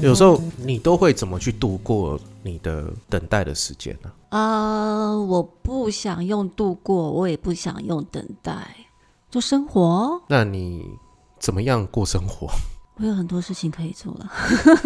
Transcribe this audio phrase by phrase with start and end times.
[0.00, 8.76] 有时候你都会怎么去度过你的等待的时间呢、啊、我不想用度过，我也不想用等待，
[9.30, 10.22] 就生活。
[10.28, 10.84] 那你
[11.40, 12.48] 怎么样过生活？
[12.96, 14.30] 我有很多事情可以做了，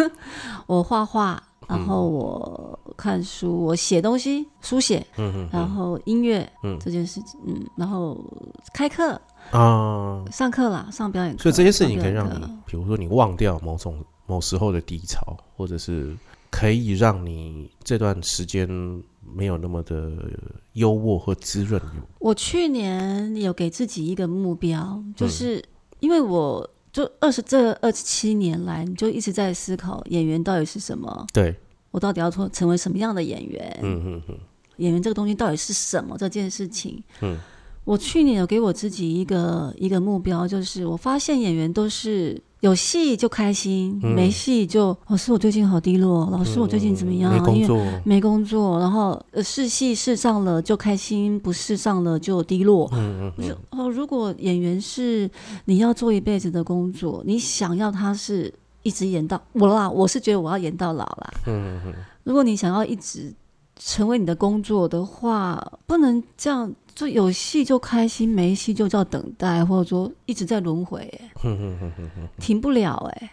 [0.67, 6.79] 我画画，然后我看书，我写东西，书写，嗯嗯然后音乐，嗯。
[6.81, 8.19] 这件事情，嗯，然后
[8.73, 16.17] 开课，啊，上课啦，上表演课，所以这些事情可以让你比如说你忘掉某种某时候的低潮，或者是
[16.51, 18.67] 可以让你这段时间
[19.23, 20.11] 没有那么的
[20.73, 21.81] 优渥和滋润。
[22.19, 25.13] 我去年有给自己一个目标，嗯。
[25.15, 25.63] 就是
[26.01, 31.55] 因为我就二十这二十七年来，你就一直在思考演员到底是什么，对，
[31.91, 33.79] 我到底要做成为什么样的演员？
[33.83, 34.39] 嗯嗯嗯
[34.79, 36.17] 演员这个东西到底是什么？
[36.17, 37.37] 这件事情，嗯，
[37.85, 47.33] 我去年有给我自己一个一个目标，就是我发现演员都是有戏就开心，嗯没戏就老师我最近好低落，老师我最近怎么样？
[47.33, 52.89] 没工作，没工作，然后呃试戏试上了就开心，不试上了就低落。
[52.93, 55.31] 嗯嗯我说哦，如果演员是
[55.67, 61.33] 你要做一辈子的工作，你想要他是一直演到我啦，我是觉得我要演到老啦。
[61.47, 63.33] 嗯嗯如果你想要一直
[63.77, 71.09] 成为你的工作的话，不能这样，就有戏就开心，没戏就叫等待，或者说一直在轮回，
[72.41, 73.31] 停不了，哎。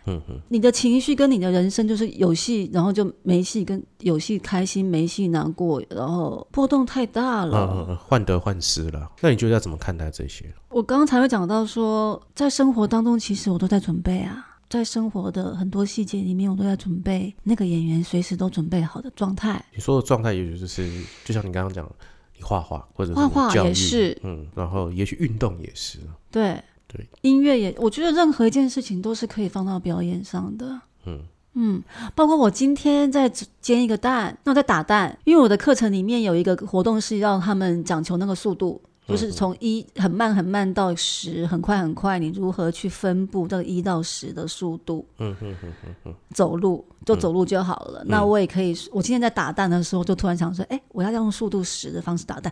[0.49, 7.99] 你的情绪跟你的人生就是有戏，然后就没戏，跟有戏开心，没戏难过，然后波动太大了。
[8.07, 9.11] 患得患失了。
[9.19, 10.45] 那你觉得要怎么看待这些？
[10.69, 19.66] 我刚刚才会讲到说，在生活当中，其实我都在准备啊，在生活的很多细节里面，我都在准备那个演员随时都准备好的状态。
[19.73, 20.88] 你说的状态，也许就是
[21.23, 21.91] 就像你刚刚讲，
[22.38, 24.17] 你画画或者画画也是。
[24.23, 26.00] 嗯，然后也许运动也是，
[26.31, 26.62] 对。
[26.88, 30.79] 对，音乐也，我觉得任何一件事情都是可以放到表演上的。
[31.06, 31.19] 嗯。
[31.57, 31.81] 嗯，
[32.13, 33.28] 包括我今天在
[33.59, 45.05] 煎一个蛋，那我在打蛋，因为我的课程里面有一个活动是让他们讲求那个速度，就是从一很慢很慢到十很快很快，你如何去分布这个一到十的速度？
[45.19, 48.03] 嗯嗯嗯嗯嗯，走路就走路就好了。
[48.05, 52.51] 那我也可以，我今天在打蛋的时候，就突然想说，哎、我要用速度十的方式打蛋。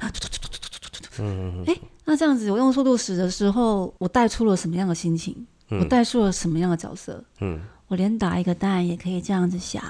[1.19, 1.75] 嗯哎、
[2.05, 5.45] 那这样子，我用速度十的时候，我带出了什么样的心情？
[5.69, 7.23] 我带出了什么样的角色？
[7.41, 7.59] 嗯
[7.93, 9.83] 我连打一个蛋也可以这样子想。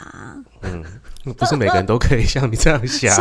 [0.62, 0.84] 嗯，
[1.38, 3.18] 不是每个人都可以像你这样 想，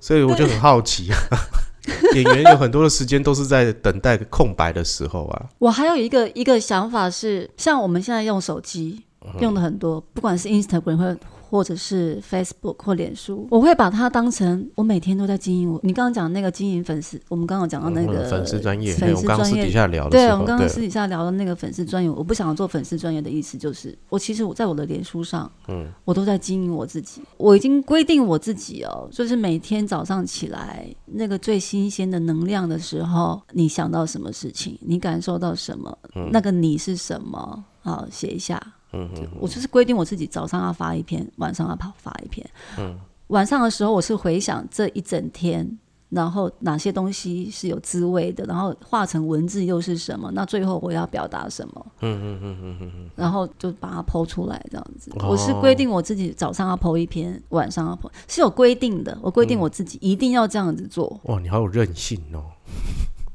[0.00, 1.16] 所以我就很好奇啊。
[2.16, 9.04] 演员有很多的时间都是在等待空白的时候啊，我还有一个一个想法是，像我们现在用手机
[9.40, 11.16] 用的很多，不管是 Instagram 或
[11.50, 15.80] 或者是 Facebook 或脸书，我会把它当成我每天都在经营我。
[15.82, 35.96] 你刚刚讲那个经营粉丝，我们刚刚讲到那个嗯粉丝专业，粉丝专业底下聊的对，我们刚刚私底下聊的那个粉丝专业，我不想做粉丝专业的意思就是，我其实我在我的脸书上，嗯，我都在经营我自己，我已经规定我自己哦，就是每天早上起来那个最新鲜的能量的时候，你想到什么事情，你感受到什么，
[36.30, 38.60] 那个你是什么，好写一下。
[38.92, 42.48] 嗯嗯我就是规定我自己早上要发一篇，晚上要跑发一篇。
[42.78, 45.78] 嗯晚上的时候我是回想这一整天，
[46.08, 50.30] 然后哪些东西是有滋味的，然后化成文字又是什么？
[50.32, 51.86] 那最后我要表达什么？
[52.00, 55.10] 嗯嗯嗯嗯嗯嗯，然后就把它剖出来，这样子。
[55.16, 59.18] 哦我是规定我自己早上要剖一篇，晚上要剖，是有规定的。
[59.20, 61.20] 我规定我自己一定要这样子做。
[61.24, 62.42] 哇，你好有韧性哦，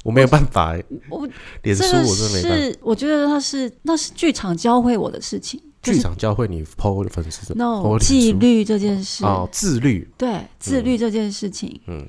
[0.04, 1.28] 我没有办法欸，我
[1.64, 2.58] 脸书我真的没办法。
[2.58, 7.54] 是我觉得那是那是剧场教会我的事情，就是剧场教会你 PO 的粉丝书。
[8.00, 9.26] 纪律这件事。
[9.26, 12.06] 哦，自律，对自律这件事情，嗯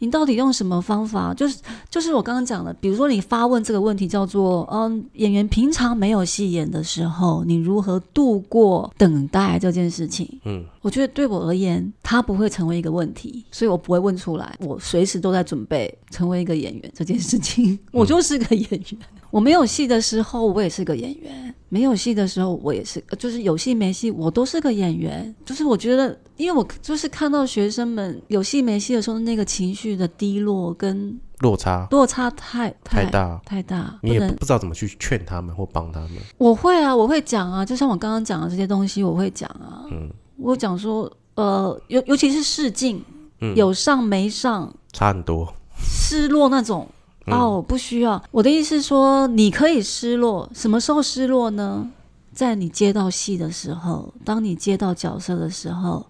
[0.00, 1.34] 你到底用什么方法？
[1.34, 1.58] 就是
[1.90, 10.40] 就是我刚刚讲的，比如说你发问这个问题叫做，嗯，演员平常没有戏演的时候，你如何度过等待这件事情？
[10.44, 14.56] 嗯我觉得对我而言，它不会成为一个问题，所以我不会问出来。
[14.60, 18.98] 我随时都在准备成为一个演员这件事情， 我就是个演员。
[19.30, 21.30] 我没有戏的时候，我也是个演员；
[21.68, 25.34] 没有戏的时候，我也是，呃就是有戏没戏，我都是个演员。
[25.44, 36.12] 就是我觉得，因为我就是看到学生们有戏没戏的时候，那个情绪的低落跟落差落差太太大，太大，你也不知道怎么去劝他们或帮他们。
[36.38, 39.84] 我会啊，我会讲啊，就像我刚刚讲的这些东西，我会讲啊。
[39.90, 43.04] 嗯我讲说，呃，尤尤其是试镜，
[43.40, 45.52] 嗯有上没上，差很多。
[45.76, 46.86] 失落那种。
[47.26, 48.22] 嗯哦，不需要。
[48.30, 51.90] 我的意思是说，你可以失落，什么时候失落呢？
[52.32, 56.06] 在你接到戏的时候，当你接到角色的时候，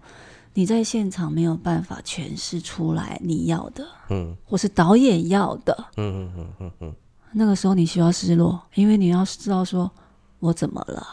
[0.53, 4.35] 你在现场没有办法诠释出来你要的，嗯。
[4.45, 6.95] 或是导演要的，嗯嗯嗯嗯嗯。
[7.31, 9.89] 那个时候你需要失落，因为你要知道说，
[10.39, 11.07] 我怎么了，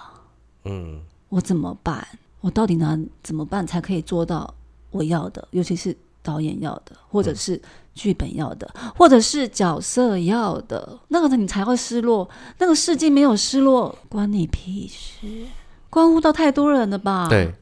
[0.64, 1.00] 嗯。
[1.28, 2.06] 我怎么办，
[2.40, 4.52] 我到底哪怎么办才可以做到
[4.90, 7.60] 我要的，尤其是导演要的，或者是
[7.94, 12.28] 剧本要的，或者是角色要的，那个你才会失落。
[12.58, 15.46] 那个世界没有失落，关你屁事，
[15.90, 17.28] 关乎到太多人了吧？
[17.28, 17.52] 对，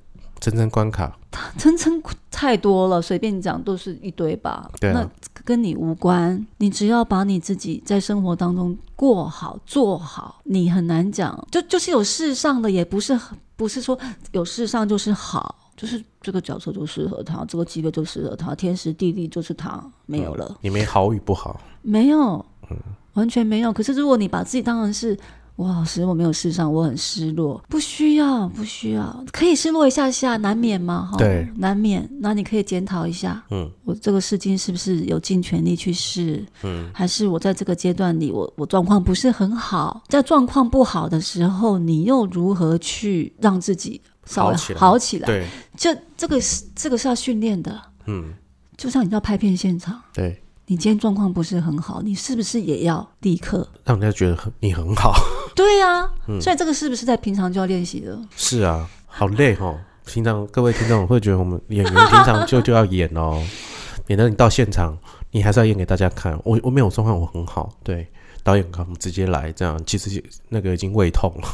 [0.44, 1.10] 真正关卡，
[1.56, 4.70] 层层太多了，随便讲都是一堆吧。
[4.78, 5.10] 对啊那
[5.42, 11.32] 跟你无关，你只要把你自己在生活当中过好、做好，你很难讲。
[11.50, 13.18] 就就是有世上的，也不是
[13.56, 13.98] 不是说
[14.32, 22.76] 有世上就是好，就是这个角色就适合他，这个机会就适合他，天时地利就是他，没有了，你没好与不好，没有，嗯
[23.14, 23.72] 完全没有。
[23.72, 25.18] 可是如果你把自己当成是。
[25.56, 27.62] 我老师，我没有试上，我很失落。
[27.68, 32.08] 不需要，不需要，可以失落一下下，难免嘛，哈，对，难免。
[32.20, 33.70] 那你可以检讨一下，嗯。
[33.84, 36.90] 我这个试镜是不是有尽全力去试，嗯？
[36.92, 45.26] 还是我在这个阶段里，我我状况不是很好，在状况不好的时候，你又如何去让自己稍微好起来？
[45.26, 45.46] 对，
[45.76, 48.34] 这这个是这个是要训练的，嗯。
[48.76, 53.68] 就像你到拍片现场，对，你今天状况不是很好，你是不是也要立刻？
[53.84, 55.14] 让人家觉得很你很好，
[55.54, 58.18] 对呀、嗯所以这个是不是在平常就要练习的？
[58.36, 59.78] 是啊，好累哦。
[60.06, 63.42] 平常各位听众会觉得我们演员平常就就要演哦，
[64.06, 64.96] 免得你到现场
[65.30, 66.38] 你还是要演给大家看。
[66.44, 68.06] 我我没有状况，我很好，对
[68.42, 71.48] 导演，我们直接来，这样其实那个已经胃痛了。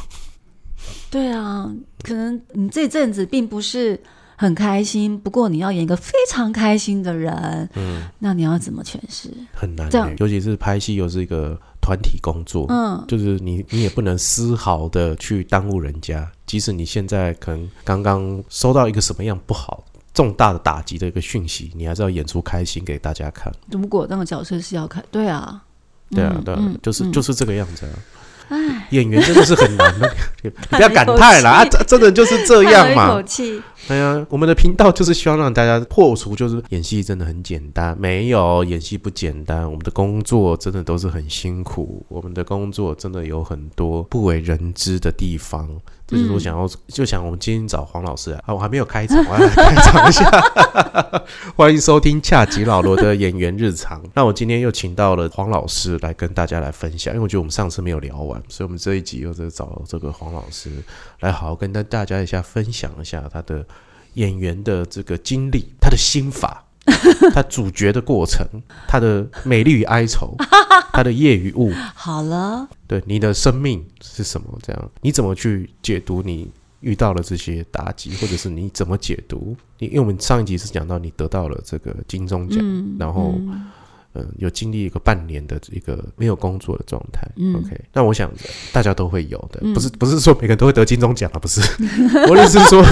[1.09, 1.71] 对啊，
[2.03, 3.97] 可能你这阵子并不是
[4.41, 9.29] 很开心，不过你要演一个非常开心的人，嗯，那你要怎么诠释？
[9.53, 19.83] 很难这样欸，尤其是拍戏又是一个团体工作，嗯，就是你你也不能丝毫的去耽误人家，即使你现在可能刚刚收到一个什么样不好。
[20.13, 23.53] 重大的打击的一个讯息，你还是要演出开心给大家看。
[23.69, 25.61] 如果那个角色是要看，对啊，
[26.09, 27.93] 对啊，对啊，就是、嗯就是这个样子啊。
[28.49, 33.23] 哎，演员真的是很难的，你 不要感叹啦，啊，这真的就是这样嘛一嘛口。
[33.23, 39.65] 气，对啊，我们的频道就是希望让大家破除，就是演戏真的很简单，没有演戏不简单。
[39.65, 45.67] 我们的工作真的都是很辛苦，我们的工作真的有很多不为人知的地方。
[46.07, 50.29] 这就是我想要，就想我们今天找黄老师啊，啊我还没有开场，我要来开场一下。
[51.55, 54.01] 欢迎收听恰吉老罗的演员日常。
[54.13, 60.69] 那我今天又请到了黄老师来跟大家来分享，因为我觉得我们上次没有聊完，所以我们这一集又在找这个黄老师
[61.21, 63.65] 来好好跟大大家一下分享一下他的
[64.15, 66.65] 演员的这个经历，他的心法，
[67.33, 68.45] 他主角的过程，
[68.87, 70.35] 他的美丽与哀愁，
[70.91, 74.59] 他的业与物，好了，对你的生命是什么？
[74.61, 76.51] 这样你怎么去解读你
[76.81, 79.55] 遇到了这些打击，或者是你怎么解读？
[79.77, 83.69] 你因为我们上一集是讲到你得到了这个金钟奖，嗯，然后嗯
[84.13, 87.25] 嗯，有经历一个半年的一个没有工作的状态。
[87.37, 88.29] 嗯 OK，那我想
[88.73, 91.61] 大家都会有的，嗯不是不是说每个人都会得金钟奖啊，不是。
[92.29, 92.83] 我的意思是说，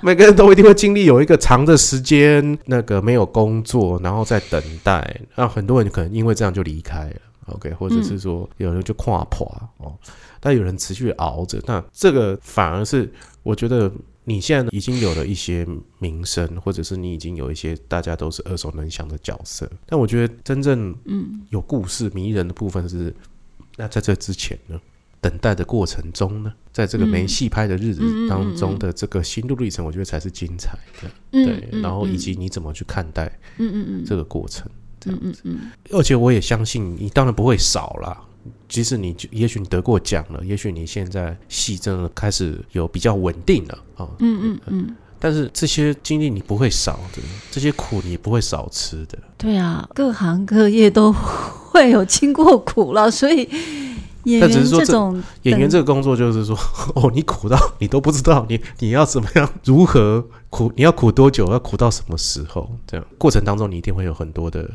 [0.00, 5.20] 每个人都一定会经历有一个长的时间，那个没有工作，然后在等待。
[5.34, 7.16] 那很多人可能因为这样就离开了。
[7.46, 9.44] OK，或者是说有人就跨破
[9.78, 9.92] 哦，
[10.38, 11.58] 但有人持续熬着。
[11.66, 13.12] 那这个反而是
[13.42, 13.90] 我觉得
[14.30, 15.66] 你现在已经有了一些
[15.98, 19.70] 名声，或者是你已经有一些大家都是耳熟能详的角色。
[19.86, 23.14] 但我觉得真正嗯有故事迷人的部分是，
[23.76, 24.80] 那在这之前呢，
[25.20, 31.10] 等待的过程中呢，在这个没戏拍的日子当中的这个心路历程，我觉得才是精彩的。
[31.32, 33.26] 嗯对，嗯然后以嗯及你怎么去看待
[33.58, 34.70] 嗯嗯嗯这个过程，
[35.00, 38.22] 这嗯样嗯嗯而且我也相信你当然不会少啦。
[38.68, 49.18] 即使你也许你得过奖了，也许你现在戏真的开始有比较稳定了啊，嗯嗯嗯，但是这些经历你不会少的，这些苦你不会少吃的。
[49.36, 53.48] 对啊，各行各业都会有经过苦了，所以
[54.24, 56.54] 演员这种演员这个工作就是说，
[56.94, 62.70] 哦，你苦到你都不知道你你要怎么样，如何苦，你要苦多久，要苦到什么时候？
[62.86, 64.68] 这样过程当中，你一定会有很多的，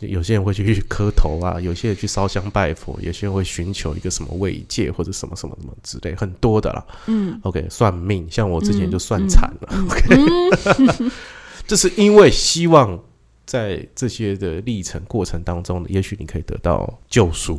[0.00, 6.86] 有些人会去磕头啊，有些人去烧香拜佛，有些人会寻求一个什么慰藉或者什么什么什么之类，很多的啦。
[7.06, 9.68] 嗯 OK，算命，像我之前嗯就算惨了。
[9.88, 11.10] OK，
[11.66, 12.98] 这是因为希望
[13.46, 17.54] 在这些的历程过程当中，也许你可以得到救赎，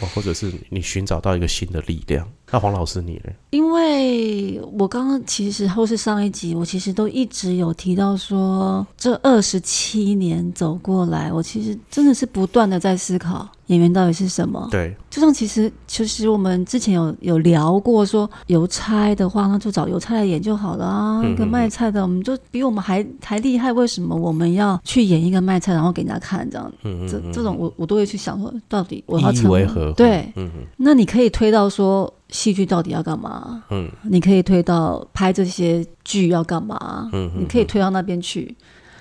[0.00, 2.28] 哦，或者是你寻找到一个新的力量。
[2.50, 3.32] 那黄老师你呢？
[3.50, 14.66] 因为我刚刚其实后是上一集，我其实都一直有提到说，这二十七年走过来，我其实真的是不断的在思考，演员到底是什么？
[14.70, 21.20] 对，就像其实其实我们之前有有聊过说邮差的话，那就找邮差来演就好了啊。
[21.22, 26.72] 嗯一个卖菜的，我们就比我们还还厉害，为什么我们要去演一个卖菜，然后给人家看这样？
[26.84, 29.92] 嗯这这种我我都会去想说，到底我要成为何？
[29.92, 30.32] 对，
[30.76, 33.62] 那你可以推到说戏剧到底要干嘛？
[33.70, 37.08] 嗯你可以推到拍这些剧要干嘛？
[37.12, 38.56] 嗯嗯你可以推到那边去。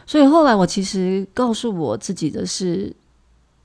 [0.05, 2.95] 所以后来我其实告诉我自己的是，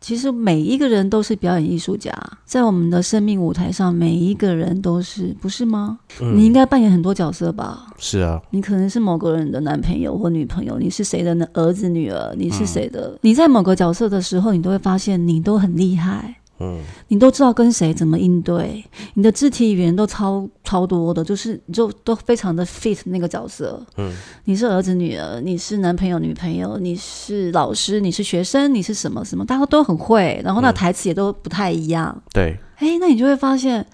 [0.01, 2.13] 其实每一个人都是表演艺术家，
[2.45, 6.01] 在我们的生命舞台上，每一个人都是，不是吗？
[6.21, 7.87] 嗯，你应该扮演很多角色吧？
[7.97, 13.17] 是啊，你可能是某个人的男朋友或女朋友，你是谁的儿子女儿，你是谁的？
[13.21, 16.39] 你在某个角色的时候，你都会发现你都很厉害。
[16.63, 23.85] 嗯你都知道跟谁怎么应对，你的肢体语言都超超多的，就是你就都非常的 fit 那个角色。
[23.97, 24.13] 嗯，
[24.45, 32.23] 你是儿子女儿，你是男朋友女朋友，你是老师，你是学生，你是什么什么，大家都很会，然后那嗯台词也都不太一样。
[32.33, 33.85] 对，哎、那你就会发现，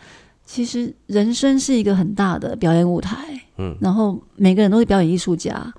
[0.44, 3.16] 其实人生是一个很大的表演舞台，
[3.56, 5.72] 嗯然后每个人都是表演艺术家。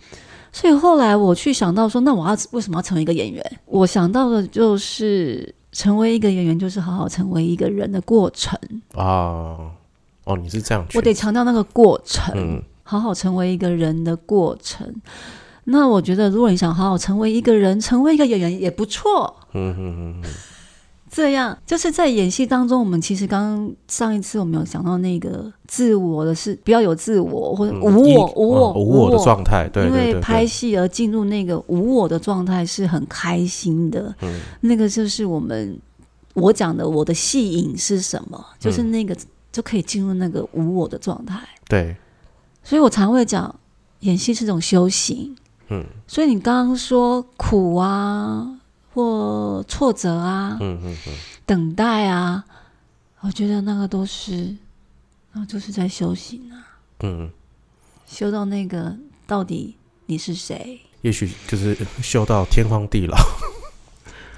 [0.52, 3.60] 所以后来我去想到说，那我要为什么要成为一个演员？
[3.68, 8.60] 我想到的就是成为一个演员，就是好好成为一个人的过程。
[8.94, 9.72] 啊，
[10.26, 14.94] 哦，你是这样去，我得强调那个过程，嗯好好成为一个人的过程。
[15.66, 19.36] 那我觉得，如果你想好好成为一个人，成为一个演员也不错。
[19.54, 20.30] 嗯嗯嗯嗯，
[21.10, 34.40] 这样就是在演戏当中，我们其实刚刚上一次我们有讲到那个自我的是不要有自我或者嗯无我、一无我、哦无我的状态，对因为拍对戏而进入那个无我的状态是很开心的，嗯。
[34.62, 35.78] 那个就是我们
[36.36, 39.18] 我讲的我的戏瘾是什么，就是嗯那个、
[39.52, 41.40] 就可以进入那个无我的状态。
[41.68, 41.96] 对，
[42.64, 43.54] 所以我常会讲，
[44.02, 45.36] 演戏是一种修行。
[45.70, 45.84] 嗯。
[46.08, 48.59] 所以你刚刚说苦啊，
[49.00, 51.14] 或挫折啊，嗯嗯嗯，
[51.46, 52.44] 等待啊，
[53.22, 54.54] 我觉得那个都是，
[55.32, 56.68] 那就是在修行啊，
[57.02, 57.30] 嗯，
[58.06, 58.94] 修到那个
[59.26, 59.76] 到底
[60.06, 60.80] 你是谁？
[61.02, 63.18] 也许就是修到天荒地老，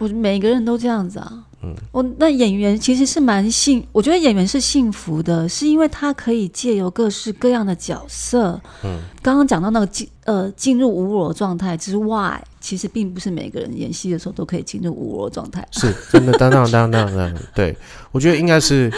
[0.02, 1.46] 我每个人都这样子啊。
[1.64, 15.64] 嗯，我那演员其实是蛮幸，我觉得演员是幸福的，是因为他可以借由各式各样的角色，嗯，刚刚讲到那个进呃进入无我状态之外，其实并不是每个人演戏的时候都可以进入无我状态。
[15.70, 17.78] 是真的，当当当当当， 对
[18.12, 18.92] 我觉得应该是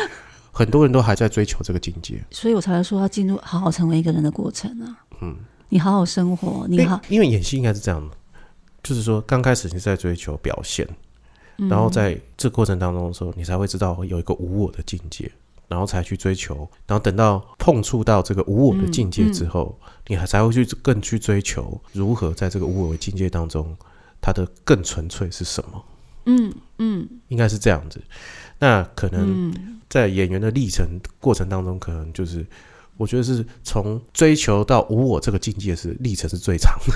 [0.54, 5.04] 很多人都还在追求这个境界，所以我才会说要进入好好成为一个人的过程啊。
[5.22, 5.36] 嗯，
[5.68, 8.02] 你好好生活，你好，因为演戏应该是这样，
[8.84, 10.88] 就是说刚开始你是在追求表现，
[11.70, 15.32] 然后在这过程当中的时候，你才会知道有一个无我的境界，
[15.70, 23.76] 然后才去追求，然后等到碰触到这个无我的境界之后，你还才会去更去追求如何在这个无我的境界当中，
[24.22, 25.86] 它的更纯粹是什么，
[26.26, 27.08] 嗯嗯。
[27.30, 28.02] 应该是这样子。
[28.60, 32.46] 那可能嗯，在演员的历程过程当中，可能就是。
[32.96, 36.94] 我觉得是从追求到无我这个境界是历程是最长的，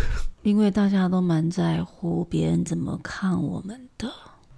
[0.48, 4.10] 因为大家都蛮在乎别人怎么看我们的，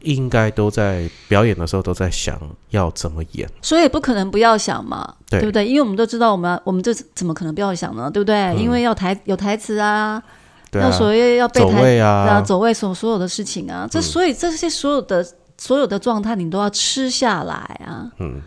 [0.01, 3.49] 应该都在表演的时候都在想要怎么演。
[3.59, 5.67] 所以不可能不要想嘛，对不对？
[5.67, 8.07] 因为我们都知道，我们我们这怎么可能不要想呢？
[8.11, 8.55] 对不对？
[8.55, 10.21] 因为要台有台词啊，
[10.69, 15.25] 对啊，要所谓要背台对啊，位啊，走位所所有的事情啊，这嗯所以这些所有的
[15.57, 18.11] 所有的状态，你都要吃下来啊。
[18.19, 18.39] 嗯，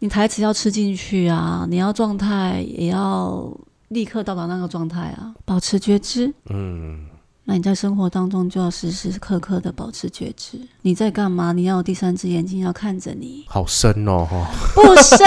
[0.00, 3.48] 你台词要吃进去啊，你要状态也要
[3.90, 6.32] 立刻到达那个状态啊，保持觉知。
[6.48, 7.06] 嗯，
[7.44, 10.56] 那你在生活当中就要时时刻刻的保持觉知。
[10.82, 11.52] 你在干嘛？
[11.52, 15.26] 你要有第三只眼睛要看着你，好深哦，哈，不深，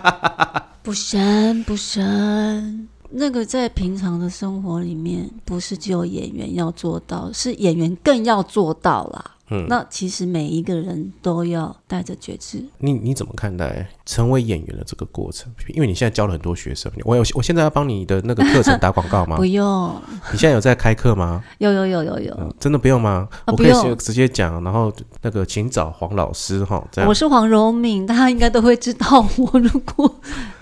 [0.82, 2.88] 不深，不深。
[3.10, 9.32] 那个在平常的生活里面，不是只有演员要做到，是演员更要做到啦。
[9.50, 12.64] 嗯那其实每一个人都要带着觉知。
[12.78, 15.52] 你你怎么看待成为演员的这个过程？
[15.74, 19.44] 因为你现在教了很多学生，我有我现在要帮你的那个课程打广告吗 不？
[19.44, 20.00] 用，
[20.32, 21.42] 你现在有在开课吗？
[21.58, 22.34] 有有有有有。
[22.38, 23.28] 嗯，真的不用吗？
[23.46, 24.92] 我可以直直接讲，然后
[25.22, 29.58] 那个请找黄老师哈，我是黄荣敏，大家应该都会知道我。
[29.58, 30.14] 如果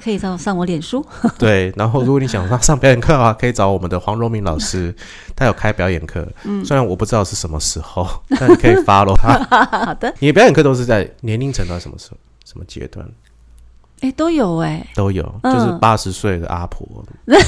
[0.02, 1.04] 可以上上我脸书，
[1.38, 1.72] 对。
[1.76, 4.94] 然后如果你想上上表演课的话，可以找我们的黄荣敏老师，
[5.36, 8.08] 他有开表演课，嗯虽然我不知道是什么时候，
[8.40, 9.38] 但你可以 follow 他。
[9.86, 12.16] 好的，你的表演课都是在年龄层到什么时候？
[12.44, 13.06] 什么阶段
[14.00, 16.86] 哎，都有哎，都有，嗯就是八十岁的阿婆，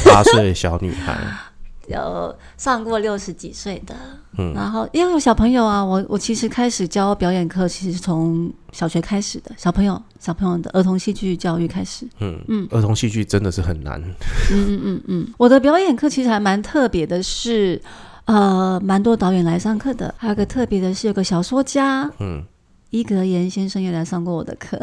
[0.05, 1.17] 八岁的小女孩，
[1.89, 3.95] 有上过六十几岁的，
[4.37, 5.83] 嗯然后因为有小朋友啊。
[5.83, 12.07] 我我其实开始教表演课，其实是从小学开始的，小朋友小朋友的儿童戏剧教育开始。
[12.19, 13.99] 嗯嗯，儿童戏剧真的是很难，
[14.53, 17.81] 嗯嗯嗯嗯，我的表演课其实还蛮特别的是，
[18.27, 22.43] 呃，蛮多导演来上课的，还有个特别的是有个小说家，嗯。
[22.91, 24.77] 伊格言先生也来上过我的课，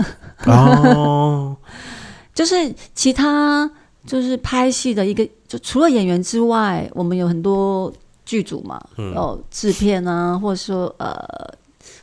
[0.45, 1.57] 哦，
[2.33, 3.69] 就是其他
[4.05, 7.91] 就是拍戏的一个，就除了演员之外，我们有很多
[8.25, 9.13] 剧组嘛，嗯。
[9.13, 11.13] 有制片啊，或者说呃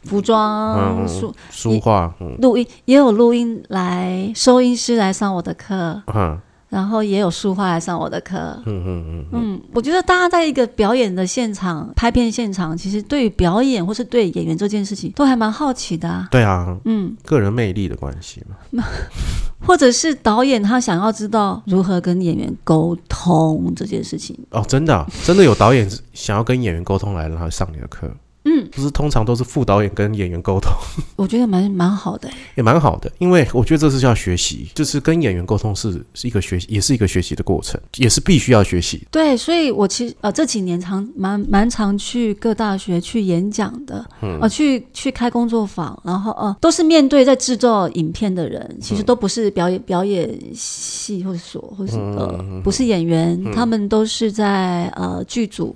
[0.02, 2.36] 服装、嗯录书画，嗯。
[2.42, 6.38] 录音，也有录音来收音师来上我的课，嗯
[6.74, 8.36] 然后也有书画来上我的课。
[8.66, 16.26] 嗯嗯嗯，嗯，我觉得大家在一个表演的现场、拍片现场，其实对于表演或是对演员这件事情，都还蛮好奇的、啊。
[16.32, 18.82] 对啊，嗯，个人魅力的关系嘛。
[19.64, 24.38] 或者是导演他想要知道如何跟演员沟通这件事情。
[24.50, 28.10] 哦，真的啊、真的有导演想要跟演员沟通来然后上你的课，
[28.44, 30.70] 嗯，不是通常都是副导演跟演员沟通，
[31.16, 32.34] 我觉得蛮蛮好的欸。
[32.56, 39.06] 也蛮好的，因为我觉得这是叫学习，就是跟演员沟通是是一个学习，也是一个学习的过程，也是必须要学习。
[39.10, 55.74] 对，所以我其实呃这几年常蛮蛮常去各大学去演讲的，嗯呃去去开工作坊，然后呃都是面对在制作影片的人，其实嗯都不是表演表演系或者所或是嗯呃不是演员，他们都是在呃剧组。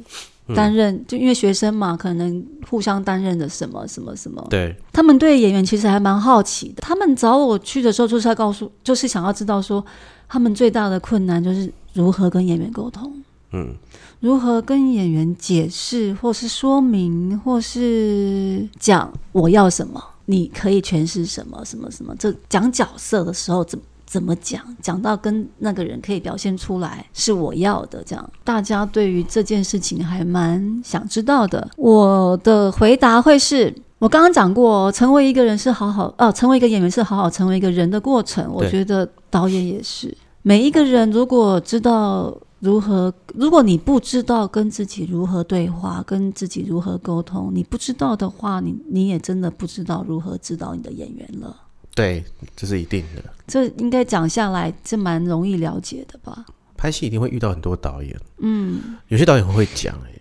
[0.48, 6.80] 嗯担任就因为学生嘛，可能互相担任的什么什么什么，对，他们对演员其实还蛮好奇的。
[6.80, 9.84] 他们找我去的时候，就是要告诉，就是想要知道说，
[10.28, 13.74] 他们最大的困难就是如何跟演员沟通，嗯
[14.20, 22.14] 如何跟演员解释，或是说明，或是讲我要什么，你可以诠释什么，什么什么。
[22.18, 23.84] 这讲角色的时候怎么？
[24.08, 24.60] 怎么讲？
[24.82, 31.68] 讲到跟那个人可以表现出来是我要的，这样大家对于这件事情还蛮想知道的。
[31.76, 33.74] 我的回答会是。
[34.00, 38.48] 我刚刚讲过，成为一个人是好好哦、成为一个演员是好好成为一个人的过程。
[38.54, 51.56] 我觉得导演也是，每一个人如果知道如何，如果你不知道跟自己如何对话，跟自己如何沟通，你不知道的话，你你也真的不知道如何指导你的演员了。
[51.98, 52.24] 对，
[52.54, 53.24] 这是一定的。
[53.48, 56.46] 这应该讲下来，这蛮容易了解的吧？
[56.76, 60.12] 拍戏一定会遇到很多导演，嗯，有些导演很会讲，哎，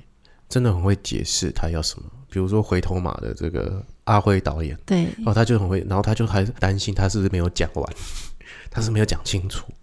[0.49, 2.09] 真的很会解释他要什么。
[2.31, 7.93] 比如说回头马的这个阿辉导演，对，哦，他就很会，然后他就还担心他是不是没有讲完，
[8.71, 9.76] 他是没有讲清楚哦。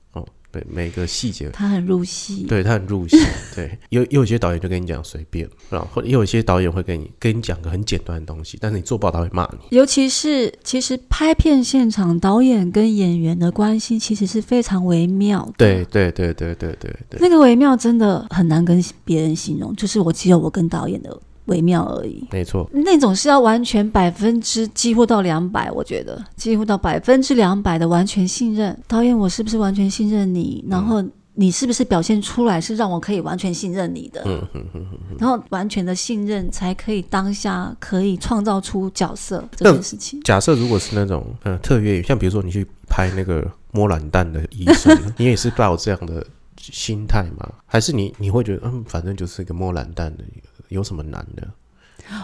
[0.54, 2.44] 对，每个细节，他很入戏。
[2.48, 3.18] 对他很入戏。
[3.56, 9.76] 对，有有些导演就跟你讲随便，然后有些导演会跟你跟你讲个很简单的东西，但是你做不好他会骂你。
[9.76, 15.54] 尤其是其实拍片现场，导演跟演员的关系其实是非常微妙的。
[15.58, 22.26] 对对对对对对对，那个微妙真的很难跟别人形容，就是我只有我跟导演的微妙而已。
[22.30, 22.68] 没错。
[22.72, 30.64] 那种是要完全百分之几乎到两百，我觉得几乎到百分之两百的完全信任导演，我是不是完全信任你？
[30.68, 31.04] 然后
[31.36, 34.22] 你是不是表现出来是让我可以完全信任你的？
[34.24, 40.20] 嗯嗯嗯嗯，然后完全的信任才可以当下可以创造出角色这件事情。
[40.22, 46.24] 假设如果是那种呃特约，像比如说你去拍那个摸懒蛋的医生， 你也是抱这样的
[46.56, 47.52] 心态吗？
[47.66, 50.22] 还是你你会觉得嗯，反正就是一个摸懒蛋的，
[50.68, 51.46] 有什么难的？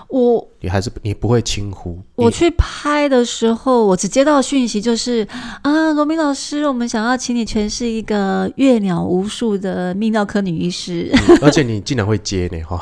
[0.08, 1.98] 我你还是你不会轻忽？
[2.14, 5.26] 我去拍的时候，我只接到讯息就是
[5.62, 11.10] 啊，罗明老师，我们想要请你诠释一个阅鸟无数的泌尿科女医师。
[11.40, 12.78] 而且你竟然会接呢哈，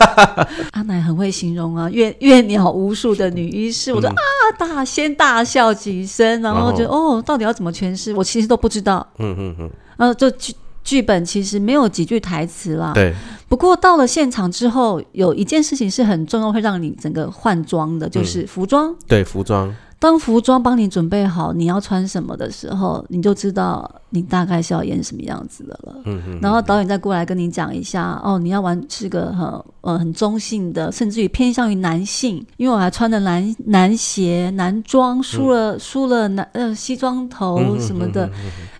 [0.72, 4.22] 阿奶很会形容啊，阅阅鸟无数的女医师，我就、嗯啊
[4.58, 8.12] 大先大笑几声，然后就哦，到底要怎么诠释？
[8.12, 9.06] 我其实都不知道。
[9.18, 10.54] 嗯嗯嗯，然后就剧
[10.88, 12.92] 剧本其实没有几句台词啦。
[12.94, 13.14] 对，
[13.46, 18.94] 不过到了现场之后，有一件事情是很重要，会让你整个换装的，就是服装。
[19.06, 25.96] 对，服装，当服装帮你准备好你要穿什么的时候，你就知道你大概是要演什么样子的了。
[26.06, 29.46] 嗯嗯，然后导演再过来跟你讲一下，哦，你要玩是个很
[29.82, 38.30] 呃很中性的，甚至于偏向于男性，因为我还穿的男男鞋、男装，梳了、梳了男呃西装头什么的，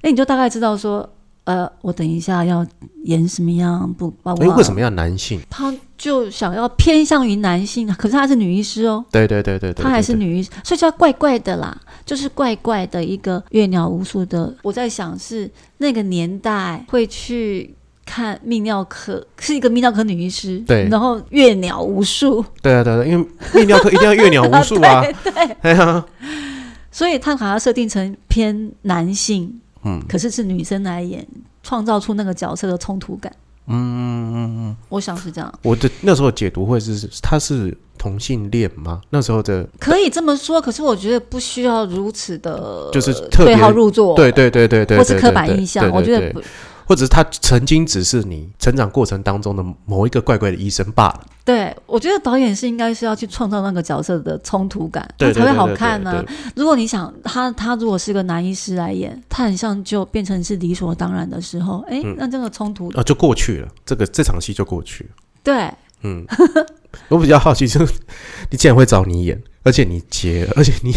[0.00, 1.06] 哎、你就大概知道说，
[1.48, 2.62] 呃，我等一下要
[3.04, 5.40] 演什么样，不包括哎，为什么要男性？
[5.48, 9.02] 他就想要偏向于男性，可是他是女医师哦。
[9.10, 14.54] 对对对对对，她还是，女医师，所以叫怪怪的啦，就是怪怪的一个阅鸟无数的。
[14.62, 26.04] 我在想是那个年代会去看泌尿科，是一个泌尿科女医师，对然后阅鸟无数，对啊对啊，因为泌尿科一定要阅鸟无数啊，对 对，哎呀，
[26.90, 31.26] 所以他把它设定成偏男性，嗯可是是女生来演，
[31.62, 33.32] 创造出那个角色的冲突感。
[33.70, 39.02] 嗯嗯嗯嗯，我想是这样，我的那时候解读会是他是同性恋吗？
[39.10, 46.40] 那时候的可以这么说，可是我觉得不需要如此的，就是特对号入座，对对对对对，或是刻板印象，我觉得不。
[46.88, 51.26] 或者是他曾经只是你成长过程当中的某一个怪怪的医生罢了。
[51.44, 56.24] 对，我觉得导演是应该是要去创造那个角色的冲突感，对他才会好看呢、
[56.56, 62.16] 如果你想他，他如果是个男医师来演，他很像就变成是理所当然的时候，哎、嗯。
[62.18, 65.10] 那这个冲突，啊，就过去了，这个这场戏就过去了。
[65.42, 65.70] 对，
[66.02, 66.24] 嗯，
[67.08, 67.92] 我比较好奇，就是
[68.50, 70.92] 你竟然会找你演，而且你接，而且你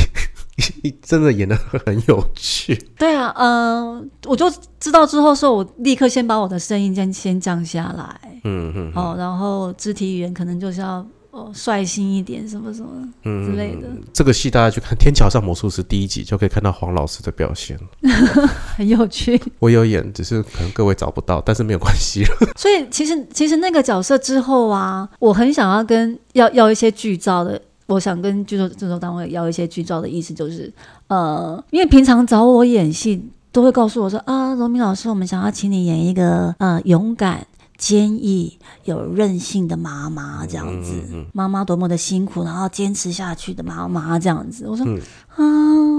[1.02, 2.76] 真的演的很有趣。
[2.98, 12.90] 对啊，嗯、我就知道之后说，我立刻先把我的声音先先降下来，嗯嗯哦，然后肢体语言可能就是要哦率性一点，什么什么
[13.24, 17.80] 嗯之类的，这个戏大家去看《天桥上魔术师》第一集，就可以看到黄老师的表现。
[18.76, 19.42] 很有趣。
[19.60, 22.30] 我有演，只是可能各位找不到，但是没有关系了。
[22.58, 27.62] 所以其实其实那个角色之后啊，我很想要跟要要一些剧照的，
[27.94, 30.72] 我想跟剧作制作单位要一些剧照的意思就是，
[31.08, 37.46] 呃，因为平常找我演戏都会告诉我说啊，罗明老师，我们想要请你演一个呃勇敢。
[37.78, 41.02] 坚毅、有韧性的妈妈这样子，
[41.34, 44.68] 妈妈多么的辛苦，然后坚持下去的妈妈这样子。
[44.70, 44.86] 我说、
[45.30, 45.42] 啊，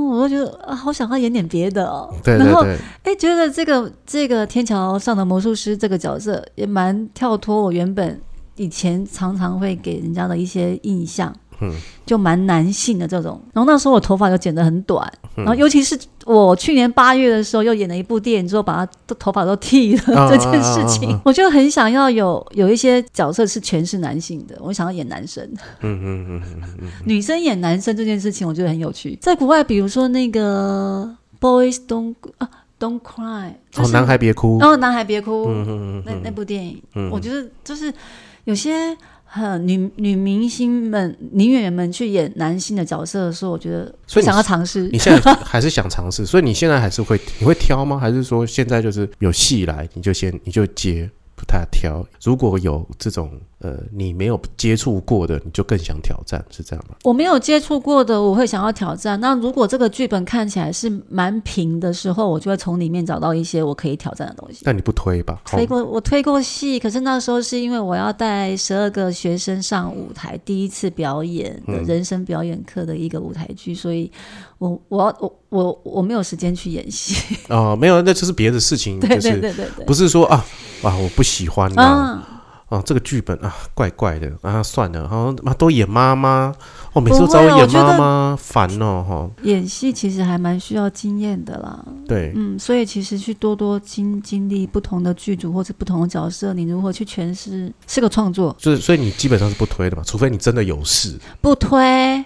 [0.08, 2.08] 我就觉得啊，好想要演点别的哦。
[2.24, 8.20] 然后对对对，哎，觉得这个这个天桥上的魔术师这个角色也蛮跳脱我原本
[8.54, 11.72] 以前常常会给人家的一些印象，嗯，
[12.06, 13.40] 就蛮男性的这种。
[13.52, 25.42] 然后那时候我头发又剪得很短，然后尤其是我去年八月的时候又演了一部电影之后，把他的头发都剃了、 啊这件事情， 我就很想要有有一些角色是全是男性的，我想要演男生。
[25.80, 26.42] 嗯嗯
[26.80, 29.18] 嗯，女生演男生这件事情，我觉得很有趣。
[29.20, 32.48] 在国外，比如说那个 Boys Don't 啊
[32.82, 34.58] Don't Cry，就哦，男孩别哭。
[34.60, 37.94] 哦，男孩别哭，嗯嗯嗯那那部电影，嗯我觉得就是
[38.42, 44.98] 有些很女女明星们、女演员们去演男性的角色的时候，我觉得所以想要尝试你。
[44.98, 47.96] 现在还是想尝试，所以你现在还是会你会挑吗？
[47.96, 52.04] 还是说现在就是有戏来你就先你就接，不太挑？
[52.24, 53.30] 如果有这种
[53.62, 56.96] 呃你没有接触过的，你就更想挑战，是这样吗？
[57.04, 59.18] 我没有接触过的，我会想要挑战。
[59.20, 64.62] 那如果这个剧本看起来是蛮平的时候，我就会从里面找到一些我可以挑战的东西。
[64.64, 65.40] 那你不推吧？
[65.46, 74.10] 推过我推过戏，可是那时候是因为我要带十二个学生上舞台，第一次表演的嗯人生表演课的一个舞台剧，所以
[74.58, 77.36] 我我要我我我没有时间去演戏。
[77.48, 79.84] 哦、没有，那就是别的事情， 对对就是对对对。
[79.84, 80.44] 不是说啊
[80.82, 81.84] 啊我不喜欢啊。
[81.84, 82.31] 啊，
[82.72, 86.54] 哦，这个剧本啊，怪怪的啊，算了，好像妈都演妈妈，
[86.94, 91.84] 哦，每次都找我演妈妈，烦哦，哈、演戏其实还蛮需要经验的啦。
[92.08, 98.56] 对，嗯，所以其实去多多经经历不同的剧组或者不同的角色，你如何去诠释，是个创作。
[98.58, 102.24] 就是所以你基本上是不推的嘛，除非你真的有事，不推，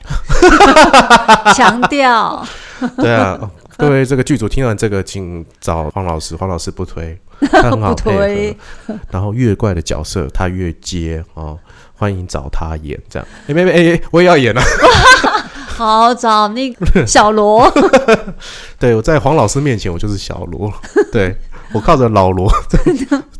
[1.57, 2.47] 强调。
[2.97, 3.37] 对啊。
[3.41, 7.15] 哦各位这个剧组听完这个，请找黄老师，黄老师不推，
[7.51, 8.95] 他很好推合。
[9.11, 11.59] 然后越怪的角色他越接哦，
[11.95, 13.29] 欢迎找他演这样。
[13.49, 14.63] 哎、妹妹哎、哎我也要演啊！
[15.67, 17.71] 好，找那个小罗。
[18.79, 20.73] 对我在黄老师面前我就是小罗，
[21.13, 21.37] 对
[21.73, 22.51] 我靠着老罗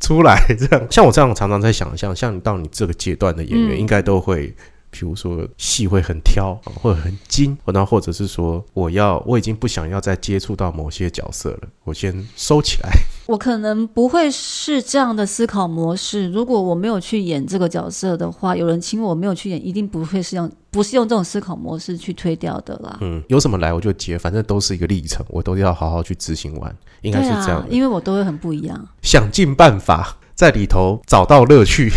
[0.01, 0.87] 出来这样。
[0.91, 4.55] 像我这样常常在想象，像你到你这个阶段的演员，嗯应该都会。
[4.89, 12.89] 比如说戏会很挑，啊或者很精，然后或者是说我要我已经不想要再接触到某些角色了，我先收起来。
[13.27, 16.31] 我可能不会是这样的思考模式。
[16.31, 22.99] 如果我没有去演这个角色的话，有人请我没有去演，一定不会是用不是用这种思考模式去推掉的啦。
[23.01, 28.89] 嗯，有什么来我就接，反正都是一个历程，我都要好好去执行完，应该是这样。，啊因为我都会很不一样。
[29.03, 31.91] 想尽办法在里头找到乐趣。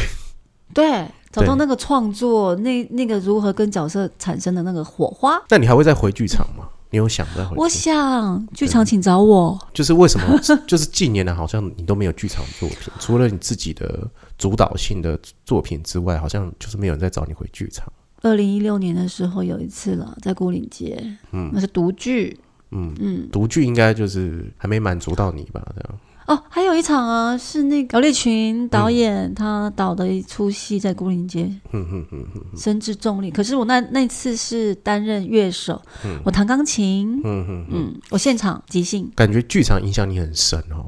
[0.74, 5.40] 对，找到那个创作，那那个如何跟角色产生的那个火花。
[5.50, 6.66] 那你还会再回剧场吗？
[6.92, 7.70] 你有想再回我？
[7.70, 9.60] 想剧场请找我。
[9.74, 10.40] 就是为什么？
[10.68, 17.92] 就是近年来好像你都没有剧场作品，除了你自己的主导性的作品之外，好像就是没有人在找你回剧场。
[18.22, 22.38] 二零一六年的时候有一次了，在孤岭街，嗯那是独剧。
[22.72, 25.60] 嗯嗯，独剧应该就是还没满足到你吧？
[25.76, 26.00] 这样。
[26.30, 33.32] 哦，还有一场啊，是那个姚立群导演、他导的一出戏在孤岭街，嗯嗯嗯嗯深至重力。
[33.32, 35.82] 可是我那那次是担任乐手，
[36.24, 40.86] 我弹钢琴，嗯嗯，嗯，我现场即兴感觉剧场影响你很深哦。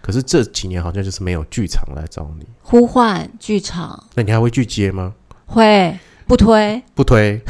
[0.00, 5.12] 可是这几年好像就是没有剧场来找你，呼唤剧场，那你还会去接吗？
[5.46, 7.40] 会不推不推。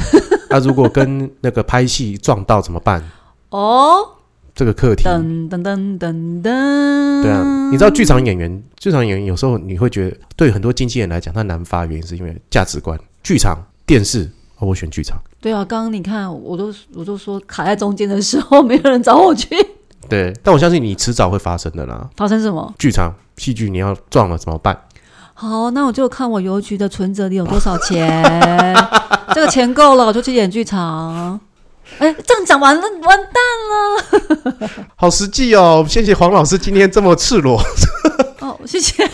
[0.49, 3.03] 那、 如果跟那个拍戏撞到怎么办？
[3.49, 4.14] 哦？
[4.55, 15.17] 这个课题，噔噔噔噔噔，对啊，你知道剧场演员，剧场演员有时候你会觉得，对很多经纪人来讲，他难发，原因是因为价值观，剧场、电视，哦、我选剧场。
[15.41, 19.49] 对啊，刚刚你看，我都我都说卡在中间的时候，没有人找我去。
[20.07, 22.09] 对，但我相信你迟早会发生的啦。
[22.15, 22.73] 发生什么？
[22.79, 24.79] 剧场戏剧你要撞了怎么办？
[25.33, 28.23] 好，那我就看我邮局的存折里有多少钱，
[29.35, 31.37] 这个钱够了，我就去演剧场。
[31.99, 33.35] 哎，这样讲完了，完蛋
[33.71, 34.69] 了。
[34.95, 37.61] 好实际哦，谢谢黄老师今天这么赤裸。
[38.41, 39.03] 哦，谢谢。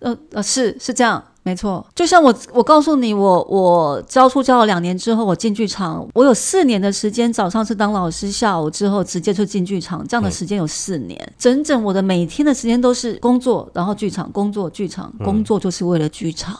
[0.00, 1.84] 呃呃，是是这样，没错。
[1.92, 16.56] 就像我，我告诉你，我我教书教了两年之后，我进剧场，我有四年的时间，早上是当老师，下午之后直接就进剧场，这样的时间有四年，整整我的每天的时间都是工作，然后剧场工作，剧场工作，就是为了剧场。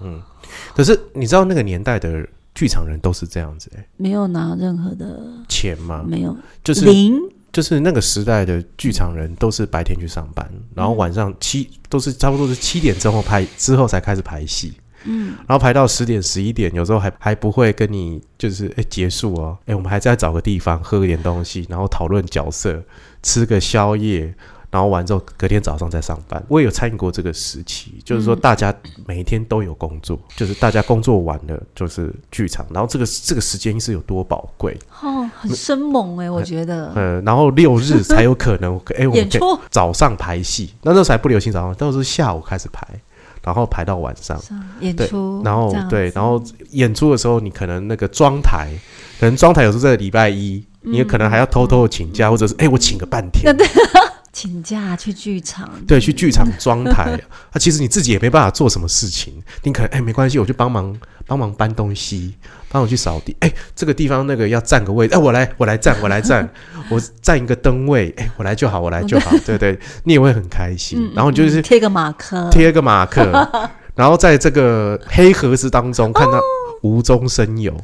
[0.00, 0.22] 嗯，
[0.74, 2.24] 可是你知道那个年代的
[2.60, 5.18] 剧场人都是这样子，哎，没有拿任何的
[5.48, 6.04] 钱吗？
[6.06, 7.18] 没有，就是零。
[7.50, 22.82] 就是那个时代的剧场人都是白天去上班，然后晚上七都是差不多是七点之后拍之后才开始排戏，嗯，然后排到十点十一点，有时候还还不会跟你就是哎结束哦，哎我们还在找个地方喝一点东西，然后讨论角色，
[23.22, 24.34] 吃个宵夜。
[24.70, 26.40] 然后完之后，隔天早上再上班。
[26.48, 28.72] 我也有参与过这个时期，就是说大家
[29.04, 32.64] 每一天都有工作，就是大家工作完了就是剧场。
[32.70, 34.78] 然后这个这个时间是有多宝贵？
[35.02, 36.92] 哦，很生猛哎，我觉得。
[36.94, 39.28] 呃，然后六日才有可能 哎，我们
[39.70, 42.86] 早上排戏，那那时候还不流行早上，都是下午开始排，
[43.42, 44.40] 然后排到晚上
[44.78, 45.42] 演出。
[45.44, 48.68] 然后对，然后演出的时候，你可能那个妆台，
[49.18, 53.52] 可能妆台有时候在礼拜一，你也可能还要偷偷的请假，或者是哎，我请个半天。
[54.40, 57.12] 请假去剧场，对，去剧场装台。
[57.52, 62.34] 啊，其实你自己也没办法做什么事情，你可能哎，没关系，我去帮忙帮忙搬东西，
[62.70, 63.36] 帮我去扫地。
[63.40, 66.48] 哎，这个地方那个要占个位，哎，我来，我来占，我来占，
[66.88, 69.30] 我占一个灯位，哎，我来就好，我来就好。
[69.44, 71.12] 对对，你也会很开心。
[71.14, 73.46] 然后就是贴个马克，贴个马克，
[73.94, 76.40] 然后在这个黑盒子当中看到
[76.80, 77.78] 无中生有。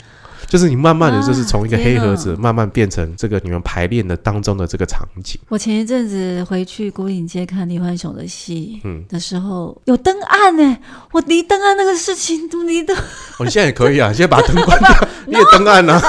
[0.49, 5.41] 就是你慢慢的就是从一个黑盒子慢慢变成这个你们排练的当中的这个场景。
[5.49, 10.77] 我前一阵子回去古岭街看李焕雄的戏，嗯，的时候有灯暗呢，
[11.13, 12.95] 我离灯暗那个事情都离的。
[13.39, 16.01] 我现在也可以啊， 现在把灯关掉， 你也灯暗啊。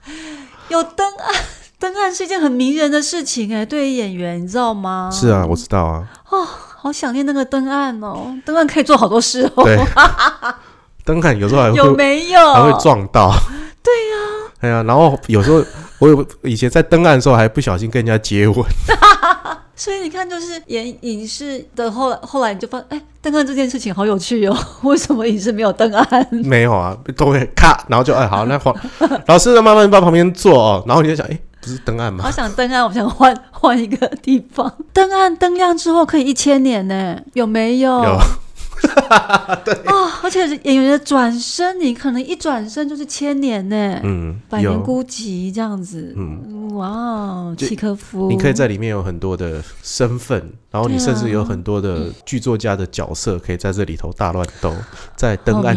[0.68, 1.34] 有灯暗，
[1.78, 5.08] 灯暗是一件很迷人的事情哎，对于演员你知道吗？
[5.12, 6.06] 是啊，我知道啊。
[6.28, 9.64] 哦，好想念那个灯暗哦，灯暗可以做好多事哦。
[9.64, 9.78] 对。
[11.06, 13.32] 灯杆有时候还会有没有还会撞到？
[13.82, 14.16] 对呀，
[14.60, 15.64] 哎呀，然后有时候
[16.00, 18.56] 我有以前在登岸的时候还不小心跟人家接吻，
[19.76, 24.56] 所以你看，就是演影视的后来后来你就发现，哎，登岸这件事情好有趣哦。
[24.82, 26.26] 为什么影视没有登岸？
[26.32, 28.74] 没有啊，都会咔，然后就哎好，那黄
[29.28, 32.24] 老师慢慢到旁边坐哦，然后你就想，哎，不是登岸吗？
[32.24, 34.72] 好想登岸，我想换换一个地方。
[34.92, 38.02] 登岸灯亮之后可以一千年呢，有没有？
[38.02, 38.18] 有。
[39.64, 39.74] 对。
[39.84, 54.74] 啊，而且演员的转身，你可能一转身就是千年呢，嗯，百年孤寂这样子，嗯，哇，契科夫，你可以在里面有很多的身份，然后你甚至有很多的剧作家的角色可以在这里头大乱斗，
[55.16, 55.74] 在灯暗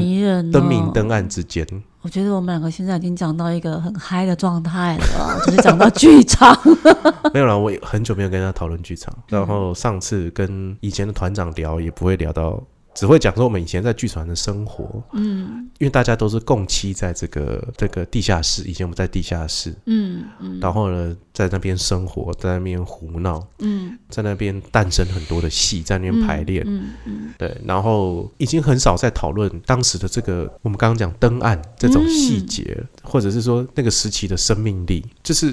[0.51, 1.65] 灯明灯暗之间。
[2.01, 6.57] 我觉得我们两个现在已经讲到一个很嗨的状态了，就是讲到剧场。
[7.33, 12.63] 没有了，我很久没有跟他讨论剧场，然后上次跟以前的团长聊，也不会聊到。
[12.99, 35.51] 只会讲说我们以前在剧团的生活，嗯，因为大家都是共期在这个这个地下室，以前我们在地下室，嗯嗯，然后呢，在那边生活，在那边胡闹，嗯，在那边诞生很多的戏，在那边排练，嗯嗯，对，然后已经很少在讨论当时的这个我们刚刚讲灯暗这种细节，或者是说那个时期的生命力，就是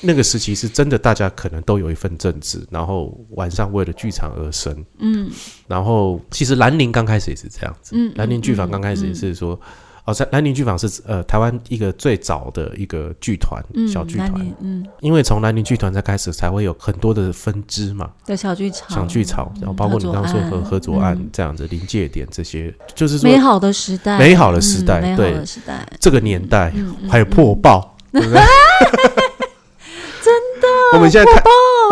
[0.00, 5.30] 那个时期是真的，大家可能都有一份正职，然后晚上为了剧场而生，嗯，
[5.68, 6.86] 然后其实兰陵。
[6.96, 9.60] 刚开始也是这样子，兰陵剧坊刚开始也是说，
[10.06, 13.60] 哦，在兰陵剧坊是呃台湾一个最早的一个剧团，
[13.92, 26.72] 小剧团，嗯，因为从兰陵剧团才开始，才会有很多的分支嘛，对，小剧场，小剧场，然后包括你刚刚说和合作案这样子临界点这些，就是美好的时代，美好的时代，美好的时代，这个年代
[27.10, 28.40] 还有破爆，对不对？
[30.22, 31.42] 真的，我们现在看，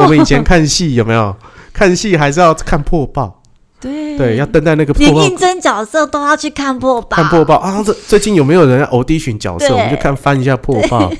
[0.00, 1.34] 我们以前看戏有没有？
[1.72, 3.42] 看戏还是要看破爆？
[3.84, 7.82] 对对，要登在那个连应征角色都要去看破报，看破报啊！
[7.84, 9.72] 这最近有没有人要 audition 角色？
[9.74, 11.12] 我们就看翻一下破报。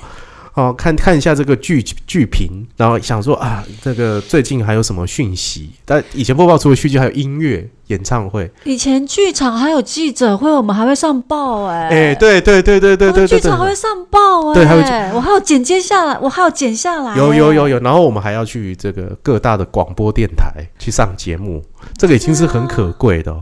[0.55, 5.71] 哦，看看一下这个剧剧评，然后想说啊，这个最近还有什么讯息？
[5.85, 8.49] 但以前播报除了戏剧，还有音乐演唱会。
[8.62, 11.88] 以前剧场还有记者会，我们还会上报哎。
[11.88, 14.55] 哎，对对对对对对，剧场还会上报哎。
[14.55, 17.17] 对，还会，我还要剪接下来，我还要剪下来。
[17.17, 21.61] 有有有有，然后我们还要去这个各大的广播电台去上节目，
[21.99, 23.35] 这个已经是很可贵的。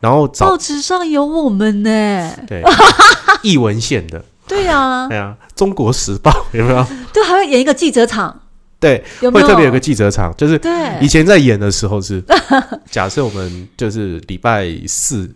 [0.00, 2.62] 然后报纸上有我们呢，对，
[3.42, 4.22] 译文线的。
[4.48, 6.86] 对呀，对呀，《中国时报》 有没有？
[7.12, 8.40] 对，还会演一个记者场。
[8.80, 9.30] 对，有有？
[9.32, 12.22] 会特别有个记者场，就是对以前在演的时候是，
[12.90, 15.28] 假设我们就是礼拜四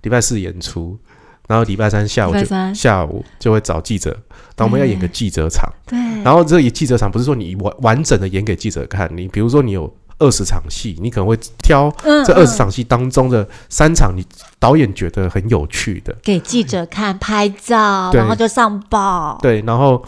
[0.00, 0.98] 礼拜四演出，
[1.46, 4.10] 然后礼拜三下午就下午就会找记者，
[4.56, 14.24] 然后我们要演个记者场，对，然后这一记者场不是说你完完整的演给记者看，你比如说你有二十场戏，你可能会挑嗯这二十场戏当中的三场，你
[14.58, 19.38] 导演觉得很有趣的，给记者看拍照，然后就上报。
[19.42, 20.04] 对，然后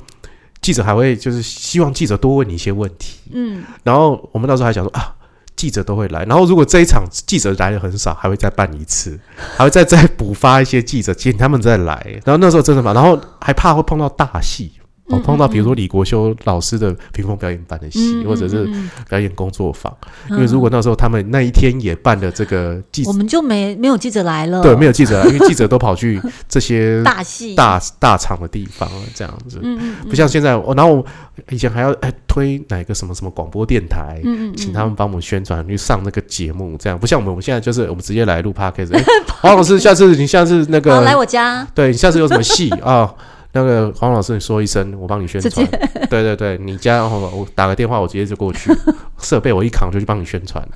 [0.61, 5.15] 记者还会就是希望记者多问你一些问题，嗯，然后我们那时候还想说啊。
[5.59, 9.19] 记者都会来，然后如果这一场记者来的很少，还会再办一次，
[9.57, 12.01] 还会再再补发一些记者，请他们再来。
[12.25, 14.71] 然后那时候真的嘛，然后还怕会碰到大戏，
[15.09, 18.69] 哦，嗯碰到比如说李国修老师的屏风表演班的戏，嗯或者是
[19.09, 19.95] 表演工作坊。
[20.29, 20.37] 嗯。
[20.37, 29.59] 因为如果那时候他们那一天也办了这个记我们就没没有记者来了，对没有记者来，因为记者都跑去 这些 大戏，大大场的地方了，这样子。
[29.63, 30.09] 嗯嗯嗯。
[30.09, 31.05] 不像现在，我然后我
[31.51, 34.21] 以前还要哎推哪个什么什么广播电台，
[34.57, 36.99] 请他们帮我们宣传去上那个节目，这样。
[36.99, 39.03] 不像我们我们现在就是我们直接来录 podcast，哎
[39.41, 42.69] 黄老师，下次你下次那个来个我家，对你下次有什么戏？
[42.83, 43.13] 啊？
[43.59, 45.67] 那个黄老师，你说一声，我帮你宣传。
[46.09, 48.71] 对对对，你家哦我打个电话，我直接就过去，
[49.19, 50.67] 设备我一扛就去帮你宣传。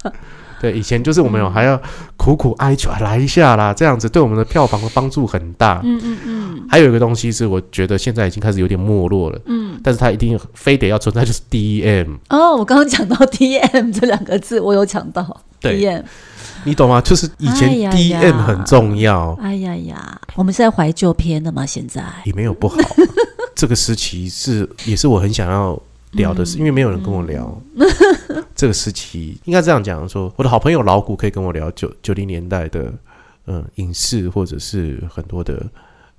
[0.62, 1.81] 对，以前就是我们有还要
[2.16, 5.81] 苦苦哀求，啊来一下啦，这样子对我们的票房的帮助很大。
[5.83, 9.81] 嗯嗯嗯还有一个东西是，我觉得现在已经开始有点没落了，嗯。
[9.83, 16.05] 但是它一定非得要存在，就是 DEM，哦，我刚刚讲到 DM 这两个字，我有讲到对 DM。
[16.64, 17.01] 你懂吗？
[17.01, 21.66] 就是以前哎呀 DEM 很重要，哎呀呀，我们是在怀旧片的吗？
[21.66, 22.77] 现在也没有不好。
[23.57, 25.81] 这个时期是也是我很想要
[26.12, 27.61] 聊的是，因为没有人跟我聊。
[28.55, 32.92] 这个时期应该这样讲说，我的好朋友老谷可以跟我聊九九零年代的
[33.46, 35.66] 嗯影视，或者是很多的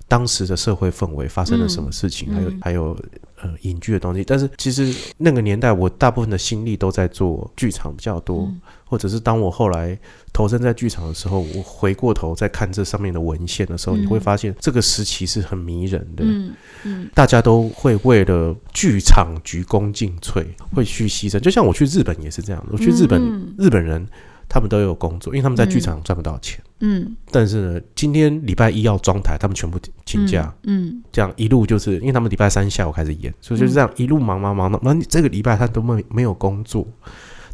[0.06, 2.98] 当时的社会氛围发生了什么事情，嗯还有还有
[3.44, 4.24] 呃影剧的东西。
[4.24, 9.98] 但是其实那个年代，我大部分的心力都在做剧场比较多，嗯或者是当我后来
[10.32, 16.24] 投身在剧场的时候，我回过头再看这上面的文献的时候，嗯你会发现这个时期是很迷人的。
[16.24, 16.54] 嗯
[16.84, 21.40] 嗯大家都会为了剧场鞠躬尽瘁，会去牺牲。
[21.40, 24.06] 就像我去日本也是这样，我去日本，嗯日本人
[24.54, 26.62] 他们都有工作，因为他们在剧场赚不到钱。
[26.78, 36.86] 嗯，但是呢，今天礼拜一要装台，他们全部请假，嗯，这样一路就是因为他们礼拜三下午开始演，所以就是这样一路忙忙忙到，那、这个礼拜他都没没有工作。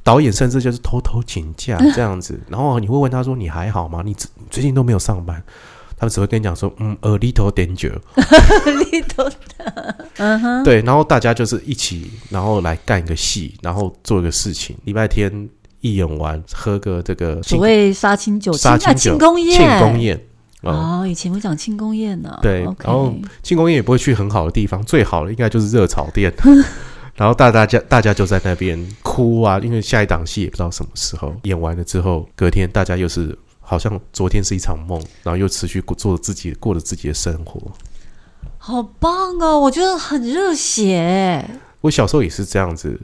[0.02, 4.02] 导演甚至就是偷偷请假这样子， 然后你会问他说：“你还好吗？
[4.04, 4.14] 你
[4.50, 5.42] 最近都没有上班？”
[5.96, 7.92] 他们只会跟你讲说：“嗯，a little danger。
[10.16, 14.74] ”嗯哼，对，然后大家就是一起，然后来干一个戏，然后做一个事情。
[14.84, 15.30] 礼拜天
[15.81, 20.16] 一演完，喝个这个所谓杀青酒，杀青酒啊庆功宴，庆功宴
[20.62, 21.01] 哦。
[21.03, 26.33] 哦，以前会讲庆功宴呢，对然后庆功宴也不会去很好的地方，最好的应该就是热炒店。
[27.16, 37.61] 然后大大家大家就在那边哭啊，因为下一档戏也不知道什么时候演完了之后，隔天大家又是好像昨天是一场梦，然后又持续过做自己过着自己的生活。
[38.57, 41.45] 好棒哦，我觉得很热血。
[41.83, 42.99] 我小时候也是这样子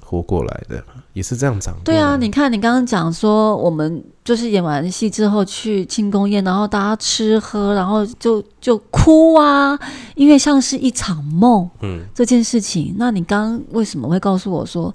[0.00, 0.84] 活过来的，
[1.16, 1.74] 也是这样长。
[1.82, 9.78] 对啊，你看你刚刚讲说，我们就是演完戏之后去庆功宴，然后大家吃喝，然后就就哭啊，
[10.14, 12.94] 因为像是一场梦嗯，这件事情。
[12.98, 14.94] 那你刚刚为什么会告诉我说？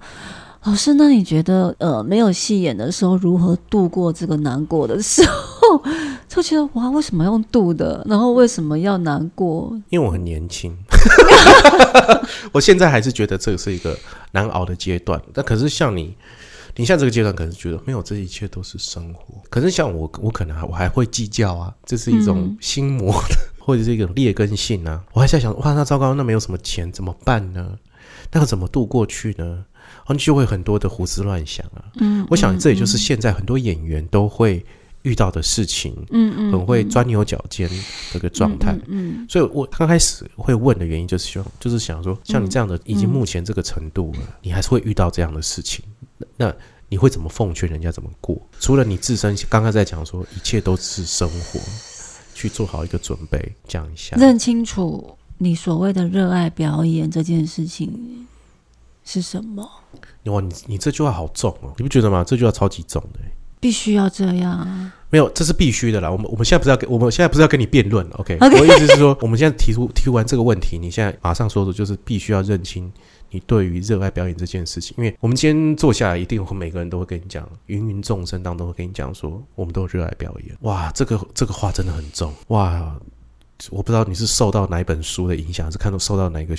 [0.64, 5.82] 老师，那你觉得呃没有戏演的时候如何度过这个难过的时候？
[6.28, 8.06] 就觉得哇，为什么用度的？
[8.08, 9.76] 然后为什么要难过？
[9.90, 10.78] 因为我很年轻，
[12.54, 13.98] 我现在还是觉得这个是一个
[14.32, 15.20] 难熬的阶段。
[15.34, 16.16] 但可是像你，
[16.76, 19.42] 你像这个阶段，可能觉得没有，这一切都是生活。
[19.50, 25.04] 可是像我，我可能还我还会计较啊，这是一种嗯心魔的，或者是一种劣根性啊。
[25.12, 27.78] 我还在想，哇，那糟糕，那没有什么钱怎么办呢？
[28.32, 29.66] 那个怎么度过去呢？
[30.12, 31.86] 然后就会很多的胡思乱想啊。
[31.96, 34.64] 嗯，我想这也就是现在很多演员都会
[35.04, 37.76] 遇到的事情，嗯嗯，很会钻牛角尖的
[38.16, 38.78] 一个状态。
[38.88, 45.84] 嗯所以我刚开始会问的原因，就是希望，就是想说，像你这样的，已经目前这个程度了，你还是会遇到这样的事情，
[46.18, 46.56] 那那
[46.90, 48.38] 你会怎么奉劝人家怎么过？
[48.60, 51.60] 除了你自身刚刚在讲说，一切都是生活，
[52.36, 54.18] 去做好一个准备，讲一下。
[54.18, 58.28] 认清楚你所谓的热爱表演这件事情
[59.12, 59.70] 是什么，
[60.26, 62.24] 哇，你你这句话好重哦，你不觉得吗？
[62.24, 63.32] 这句话超级重的欸。
[63.60, 64.92] 必须要这样。
[65.10, 66.10] 没有，这是必须的啦。
[66.10, 72.90] 我们我们现在不是要跟我们现在不是要跟你辩论，OK？, 我的意思是说， 我们现在提出提出完这个问题，你现在马上说的就是必须要认清
[73.32, 74.96] 你对于热爱表演这件事情。
[74.98, 80.58] 因为我们今天坐下来，一定会每个人都会跟你讲，芸芸众生当中会跟你讲说，我们都热爱表演。
[80.62, 82.96] 哇，这个这个话真的很重哇。
[83.70, 86.56] 我不知道你是受到哪一本书的影响，还是看到受到哪个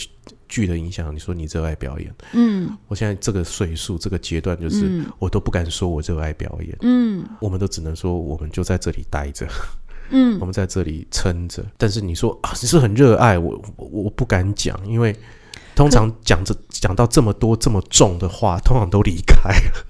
[0.52, 1.14] 剧的影响？
[1.14, 2.76] 你说你热爱表演，嗯。
[2.86, 5.06] 我现在这个岁数这个阶段，就是、嗯。
[5.18, 7.24] 我都不敢说我热爱表演，嗯。
[7.40, 9.48] 我们都只能说我们就在这里待着，
[10.10, 11.64] 嗯我们在这里撑着。
[11.78, 13.38] 但是你说啊，你是很热爱？
[13.38, 15.16] 我，我我不敢讲，因为
[15.74, 19.86] 通常讲这讲到这么多这么重的话，通常都离开了。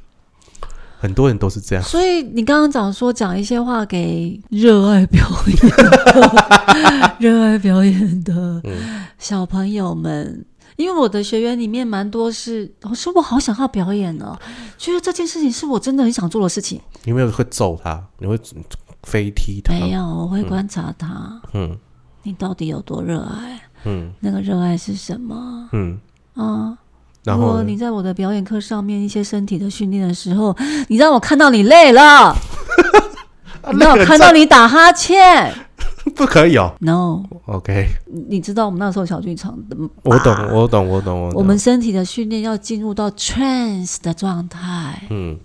[1.00, 9.02] 很多人都是这样，所以你刚刚讲说讲一些话给热爱表演的、 热爱表演的嗯。
[9.18, 10.44] 小朋友们，
[10.82, 14.36] 因为我的学员里面蛮多是，我说我好想要表演哦，
[14.76, 16.80] 觉得这件事情是我真的很想做的事情。
[17.04, 18.02] 你有没有会揍他？
[18.18, 18.38] 你会
[19.04, 19.72] 飞踢他？
[19.72, 21.78] 没有，我会观察他，嗯
[22.24, 25.98] 你到底有多热爱，嗯那个热爱是什么嗯，
[26.34, 26.76] 啊？
[27.24, 30.56] 然后如果你在我的表演课上面一些身体的训练的时候，
[30.88, 32.36] 你让我看到你累了，
[33.72, 35.52] 你让我看到你打哈欠
[36.16, 36.74] 不可以哦。
[36.80, 37.22] ，no。
[37.46, 37.86] OK，
[38.28, 41.32] 你知道我们那时候小剧场的，我懂，我懂，我懂，我懂。
[41.34, 45.38] 我们身体的训练要进入到 trance 的状态，嗯。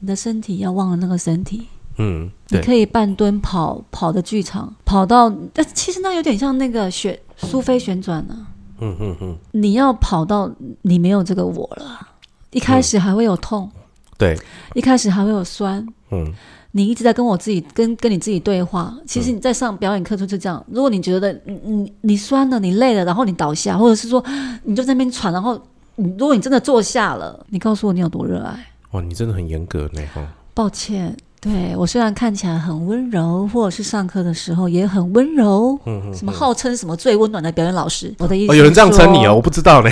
[0.00, 8.46] 你的身体要忘了那个身体，嗯，你可以半蹲跑跑的剧场，跑到，但其实那有点像那个旋苏菲旋转呢、
[8.80, 10.50] 嗯嗯嗯，你要跑到
[10.82, 12.06] 你没有这个我了，
[12.50, 13.70] 一开始还会有痛，
[14.16, 14.38] 对，
[14.74, 16.32] 一开始还会有酸，嗯
[16.76, 18.92] 你一直在跟我自己跟跟你自己对话。
[19.06, 20.64] 其实你在上表演课就是这样。
[20.68, 24.20] 如果你觉得你你你酸了，你累了，然后你倒下，或者是说
[24.64, 25.56] 你就在那边喘，然后
[25.94, 28.66] 你如果你真的坐下了，你告诉我你有多热爱。
[28.90, 30.20] 哇，你真的很严格呢哈。
[30.52, 39.40] 抱歉，对我虽然看起来很温柔，或者是上课的时候也很温柔，嗯嗯，什么号称什么最温暖的表演老师，我的意思、哦，有人这样称你哦，我。
[39.40, 39.88] 不知道呢。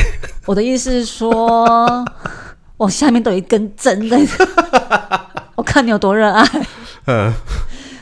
[0.47, 2.05] 我的意思是说，
[2.83, 4.19] 我下面都有一根针在，
[5.55, 6.45] 我看你有多热爱。
[7.07, 7.33] 嗯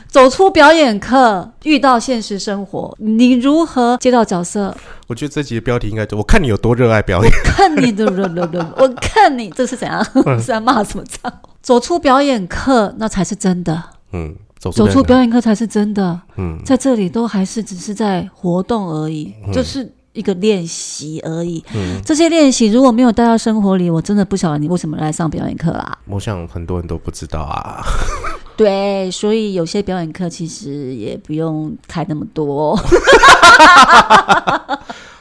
[0.07, 4.75] 走出表演课，遇到现实生活，你如何接到角色？
[5.07, 7.31] 我觉得这集的标题应该就我看你有多热爱表演。
[7.45, 8.05] 看你的，
[8.77, 10.05] 我看你这是怎样？
[10.25, 11.31] 嗯 是在骂什么脏？
[11.61, 13.81] 走出表演课，那才是真的。
[14.11, 16.19] 嗯，走出走出表演，演课才是真的。
[16.35, 21.63] 嗯在这里都还是只是在活动而已，就是一个练习而已。
[21.73, 25.97] 嗯，这些练习如果没有带到生活里，我真的不晓得你为什么来上表演课啦。
[26.07, 27.81] 我想很多人都不知道啊。
[28.57, 32.77] 对，所以有些表演课其实也不用开那么多。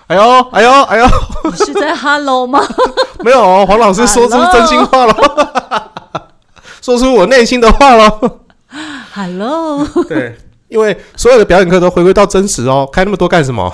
[0.08, 1.06] 哎呦哎呦哎呦，
[1.44, 2.60] 你是在 Hello 吗？
[3.24, 5.14] 没有哦，黄老师说出真心话了，
[6.82, 8.20] 说出我内心的话了。
[9.14, 10.36] Hello，对，
[10.68, 13.72] 因为所有的表演课都回归到真实哦，开那么多干什么？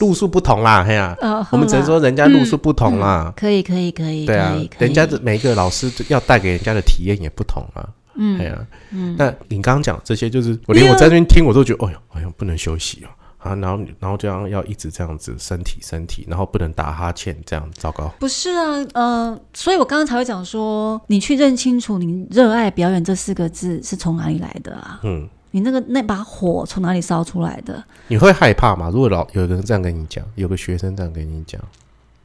[0.00, 3.32] 路数不同啦，嘿呀、呃，我们只能说人家路数不同啦。
[3.36, 7.88] 可以，可以，可以，对啊人家的每一个老师要带给人家的体验也不同啊。
[8.20, 13.08] 嗯哎呀，嗯，那你刚刚讲这些，就是我连我在那边听，我都觉得，哎呦，哎呦，不能休息哦。
[13.38, 18.12] 啊，然后然后这样要一直这样子身体身体，然后不能打哈欠，这样糟糕。
[18.18, 24.98] 不是啊，呃，所以我刚刚才会讲说，你去认清楚你热爱表演这四个字是从哪里来的啊？
[25.04, 25.28] 嗯，
[25.58, 27.82] 你那个那把火从哪里烧出来的？
[28.06, 28.88] 你会害怕吗？
[28.92, 31.60] 如果老有个人这样跟你讲，有个学生这样跟你讲，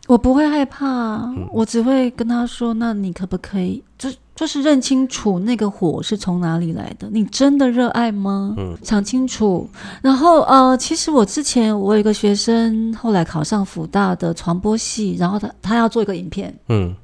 [0.07, 7.07] 我不会害怕，嗯我只会跟他说：“那你可不可以，就就是认清楚那个火是从哪里来的？
[7.11, 8.53] 你真的热爱吗？
[8.57, 9.69] 嗯想清楚。
[10.01, 16.95] 然后呃，其实我之前我有一个学生，后来考上福大的传播系，然后他他要做一个影片，嗯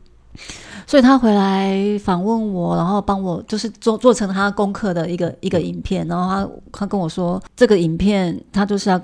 [0.89, 8.99] 所以他回来访问我，然后帮我就是做做成他功课的一个一个影片，然后他他跟我说，这个影片他就是要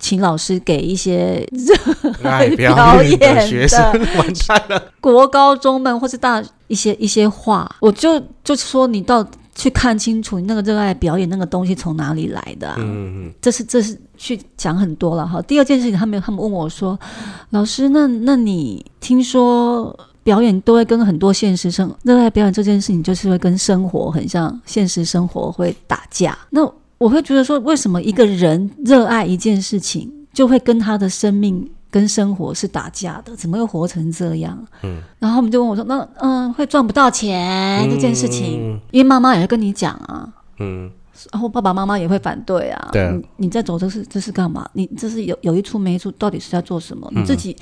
[0.00, 1.48] 请老师给一些
[2.26, 3.80] 爱表表演的学生
[4.18, 4.82] 完蛋了。
[5.00, 9.24] 国高中们或是大一些一些话，我就就说你到
[9.54, 15.40] 去看清楚你那个热爱表演那个东西从哪里来的、啊，嗯嗯这是这是去讲很多了哈。
[15.42, 16.98] 第二件事情，他们他们问我说，
[17.50, 19.96] 老师，那那你听说？
[20.28, 26.36] 表演都会跟很多现实生热爱表演这件事情，就是会跟生活很像，现实生活会打架。
[26.50, 26.60] 那
[26.98, 33.34] 我会觉得说，为什么一个人热爱一件事情，就会跟他的生命跟生活是打架的？
[33.34, 34.62] 怎么又活成这样？
[34.82, 40.90] 嗯，然后他们就问我说：“那嗯，会赚不到钱、这件事情，嗯因为妈妈也会跟你讲啊，嗯
[41.32, 42.90] 然后爸爸妈妈也会反对啊。
[42.92, 44.68] 对啊你你在走这是这是干嘛？
[44.74, 47.10] 你这是有有一出没一出，到底是在做什么？
[47.14, 47.56] 嗯你自己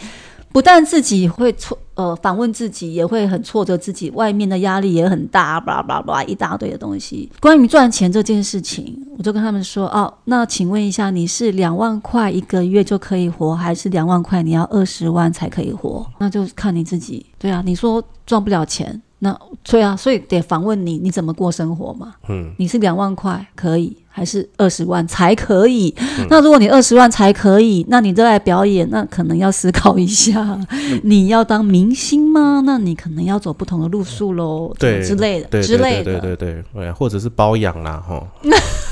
[0.57, 7.31] 不但自己会挫呃反问自己，也会很挫折自己，外面的压力也很大，巴拉巴拉巴拉一大堆的东西。
[7.43, 16.07] 关于赚钱这件事情，我就跟他们说：哦，那请问一下，你是两万块一个月就可以活，还是两万块你要二十万才可以活？
[16.19, 17.27] 那就看你自己。
[17.39, 19.03] 对啊，你说赚不了钱。
[19.21, 22.15] 那对啊，所以得访问你，你怎么过生活嘛？
[22.29, 25.95] 嗯，你是两万块可以，还是二十万才可以？
[26.19, 32.63] 嗯那如果你二十万才可以，那你热爱表演，那可能要思考一下，嗯你要当明星吗？
[32.67, 38.23] 那你可能要走不同的路数喽，对之类的之类的，对对对对对，或者是包养啦，哈，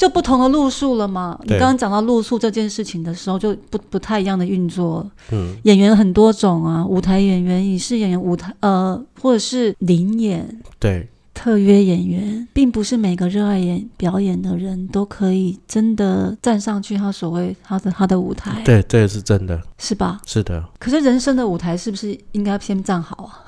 [0.00, 1.38] 就不同的路数了嘛。
[1.42, 5.06] 你刚刚讲到路数这件事情的时候，就不不太一样的运作。
[5.30, 10.58] 嗯，演员很多种啊，舞台演员、影视演员、舞台呃，或者是临演。
[10.78, 20.18] 对，特约演员，并不是每个热爱演表演的人都可以真的站上去他所谓他的他的舞台，对，这也是真的，是吧？
[20.24, 23.44] 是的，可是人生的舞台是不是应该先站好啊？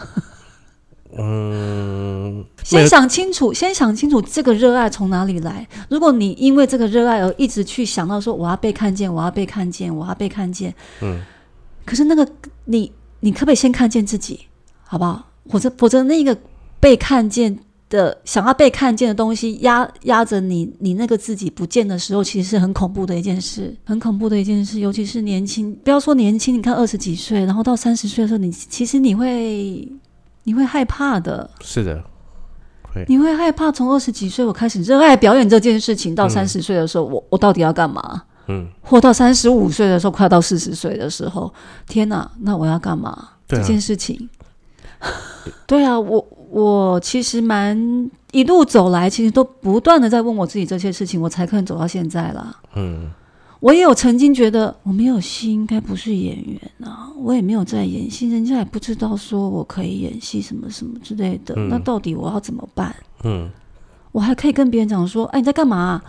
[2.79, 5.67] 先想清楚，先想清楚这个热爱从哪里来。
[5.89, 11.21] 如果你因为这个热爱而一直去想到说我要被看见，我要被看见，我要被看见，嗯，
[11.85, 12.27] 可是那个
[12.65, 14.41] 你你可不可以先看见自己，
[14.85, 15.29] 好不好？
[15.51, 16.37] 否则否则那个
[16.79, 17.59] 被看见
[17.91, 24.79] 的想要被看见的东西压压着你，你那个自己不见的时候，其实是很恐怖的一件事，很恐怖的一件事。
[24.79, 29.87] 尤其是年轻，不要说年轻，你看二十几岁，然后到三十岁的时候，你其实你会
[30.45, 31.51] 你会害怕的。
[31.61, 32.03] 是的，
[33.09, 38.23] 你会害怕从二十几岁我开始热爱表演这件事情，到三十岁的时候，我我到底要干嘛？
[38.49, 41.53] 嗯，或到三十五岁的时候，快要到四十岁的时候，
[41.87, 43.11] 天哪，那我要干嘛？
[43.11, 44.31] 啊这件事情，
[45.67, 52.57] 对啊，我我其实蛮一路走来，其实都不断的在问我自己这些事情，我才可能走到现在啦。
[52.75, 53.11] 嗯，
[53.63, 62.93] 我也有曾经觉得我没有戏，应该不是演员啊，我也没有在演戏，人家也不知道说我可以演戏什么什么之类的，嗯那到底我要怎么办？
[63.23, 63.49] 嗯，
[64.11, 66.03] 我还可以跟别人讲说：“哎，你在干嘛？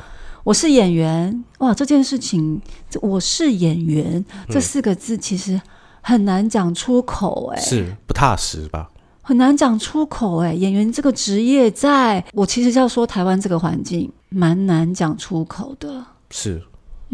[0.44, 2.60] 我是演员。”哇，这件事情，
[3.04, 5.62] 我是演员这四个字其实
[6.02, 8.90] 很难讲出口、哎，是不踏实吧？
[9.22, 16.04] 很难讲出口、哎，演员这个职业在，我其实要说台湾这个环境蛮难讲出口的。
[16.32, 16.60] 是，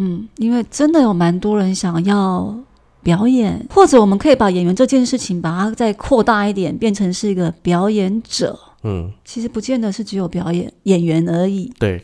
[0.02, 2.58] 嗯，因为真的有蛮多人想要
[3.04, 8.58] 表演，或者我们可以把演员这件事情把它再扩大一点，变成是一个表演者。
[8.84, 11.70] 嗯，其实不见得是只有表演演员而已。
[11.78, 12.02] 对，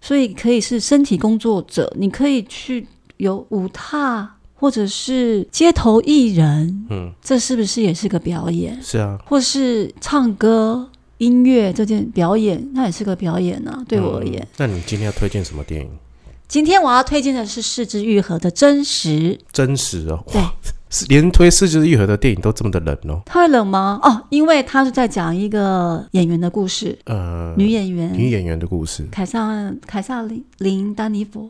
[0.00, 2.86] 所以可以是身体工作者，你可以去
[3.18, 8.78] 有舞踏，或者是街头艺人，嗯，这是不是也是个表演？
[8.82, 13.84] 是啊，或是唱歌、音乐这件表演，那也是个表演啊。
[13.86, 15.90] 对我而言，嗯那你今天要推荐什么电影？
[16.50, 19.38] 今天我要推荐的是四肢愈合的真实。
[19.52, 20.42] 真实哦，对
[21.06, 23.22] 连推四肢愈合的电影都这么的冷哦。
[23.24, 24.00] 它会冷吗？
[24.02, 31.48] 哦，因为他是在讲一个演员的故事，呃，女演员女演员的故事，凯撒凯撒琳琳丹尼佛。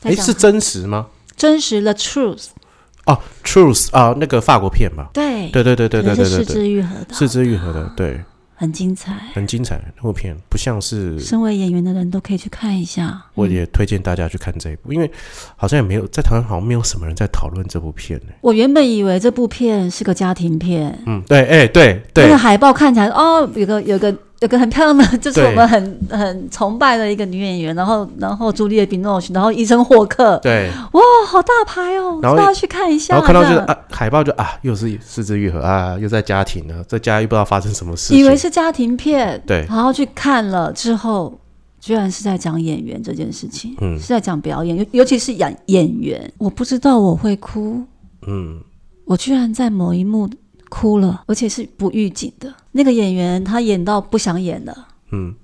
[0.00, 1.08] 在诶，讲是真实吗？
[1.36, 2.46] 真实的 truth，
[3.06, 5.08] 哦，Truth 啊，那个法国片嘛？
[5.12, 8.20] 对对对对对对对对四，肢愈合的，四肢愈合的，对，
[8.56, 9.12] 很精彩。
[9.34, 9.80] 很精彩。
[9.96, 13.22] 那部片不像是，身为演员的人都可以去看一下。
[13.34, 15.08] 我也推荐大家去看这一部，因为
[15.54, 18.32] 好像也没有在台湾好像没有什么人在讨论这部片呢。
[18.40, 33.14] 我原本以为这部片是个家庭片，嗯，对，哎，对对那个，海报看起来哦，有个有个有个很漂亮的， 就是我们很很崇拜的一个女演员，然后然后朱丽叶·比诺什，然后伊生·霍克，对，哇，好大牌哦，然后是不是要去看一下。
[33.14, 38.18] 然后看到就是啊，海报就啊，又是四肢愈合啊，又在家庭了，在家又不知道发生什么事情。
[38.18, 41.40] 以为是家庭片，对然后去看了之后，
[41.80, 46.30] 居然是在讲演员这件事情，嗯是在讲表演，尤尤其是演演员。
[46.36, 47.82] 我不知道我会哭，
[48.26, 48.60] 嗯，
[49.06, 50.28] 我居然在某一幕
[50.68, 52.52] 哭了，而且是不预警的。
[52.72, 54.88] 那个演员他演到不想演了。
[55.12, 55.34] 嗯，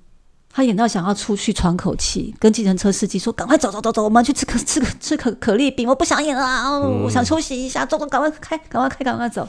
[0.53, 9.47] 他演到想要出去喘口气，跟计程车司机说：“赶快走走走走，我们去吃可吃可吃可可丽饼，我不想演了啊，哦我想休息一下，走走，赶快开，赶快开，赶快走。”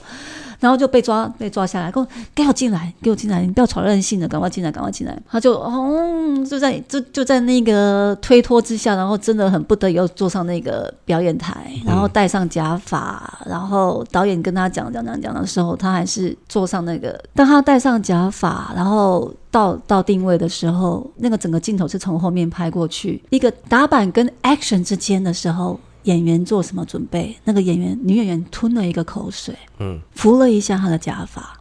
[0.61, 5.15] 然后就被抓被抓下来，跟我给我进来，给我进来，你不要耍任性的，赶快进来，赶快进来。
[5.29, 17.21] 他就哦，就在就就在那个推脱之下，然后真的很不得已又坐上那个表演台，然后戴上假发，然后导演跟他讲讲讲讲的时候，他还是坐上那个。
[17.35, 25.79] 当他戴上假发，然后到到定位的时候，那个整个镜头是从后面拍过去，一个打板跟 action 之间的时候。
[26.05, 27.35] 演员做什么准备？
[27.45, 31.59] 那个演员女演员吞了一个口水，嗯，扶了一下她的假发，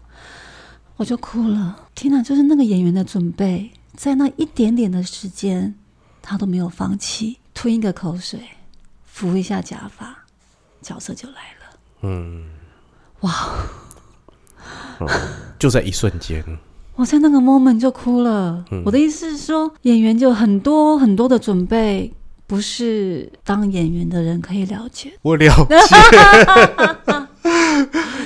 [0.97, 1.79] 我就哭了。
[1.95, 5.73] 天哪，就是那个演员的准备，在那一点点的时间，
[6.21, 8.41] 他都没有放弃，吞一个口水，
[9.05, 10.13] 扶一下假发，
[10.81, 11.79] 角色就来了。
[12.01, 12.49] 嗯，
[13.21, 13.55] 哇！
[15.57, 16.43] 就在一瞬间，
[16.95, 18.63] 我在那个 moment 就哭了。
[18.71, 22.11] 嗯我的意思是说，演员就很多很多的准备，
[22.45, 25.11] 不是当演员的人可以了解。
[25.21, 25.75] 我了解。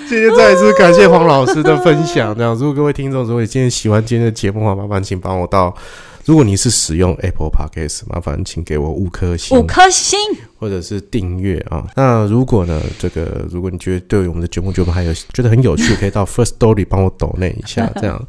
[0.10, 2.36] 今天再一次感谢黄老师的分享。
[2.36, 5.74] 这样，如果各位听众如果今天喜欢今天的节目的话，麻烦请帮我到，
[6.26, 10.18] 如果你是使用 Apple Podcast，麻烦请给我五颗星五，颗星，
[10.60, 11.86] 或者是订阅啊。
[11.96, 18.24] 那如果呢，这个如果你觉得对我们的节目觉得还有觉得很有趣，可以到 First Story 帮我抖那一下， 这样。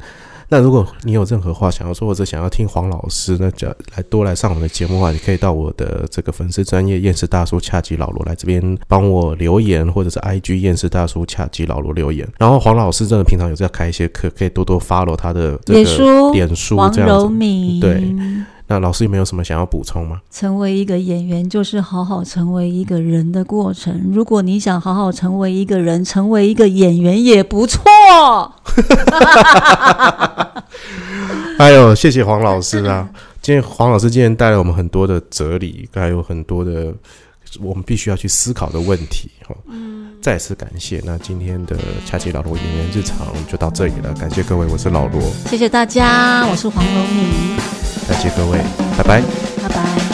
[0.51, 12.27] 那如果你有任何话想要说，或者想要听黄老师那就来多来上我们的节目的话，你可以到我的这个粉丝专业验视大叔恰吉老罗来这边帮我留言，或者是 IG 验视大叔恰吉老罗留言。
[12.39, 17.39] 然后黄老师真的平常有在开一些课，可以多多 follow 他的这书脸书王这样
[17.79, 18.15] 对
[18.71, 20.21] 那老师有没有什么想要补充吗？
[20.29, 24.11] 成为一个演员就是好好成为一个人的过程。
[24.13, 27.81] 如果你想好好成为一个人，成为一个演员也不错。
[31.57, 33.09] 哎呦，谢谢黄老师啊！
[33.41, 36.93] 今天黄老师今天带了我们很多的哲理，还有很多的
[37.61, 39.55] 我们必须要去思考的问题哈。
[40.21, 41.01] 再次感谢。
[41.05, 47.57] 那今天的恰吉老罗演员日常就到这里了，感谢各位，我是老罗，谢谢大家，我是黄龙明，
[48.07, 48.59] 感谢各位，
[48.97, 49.21] 拜拜。
[49.61, 50.08] 拜拜。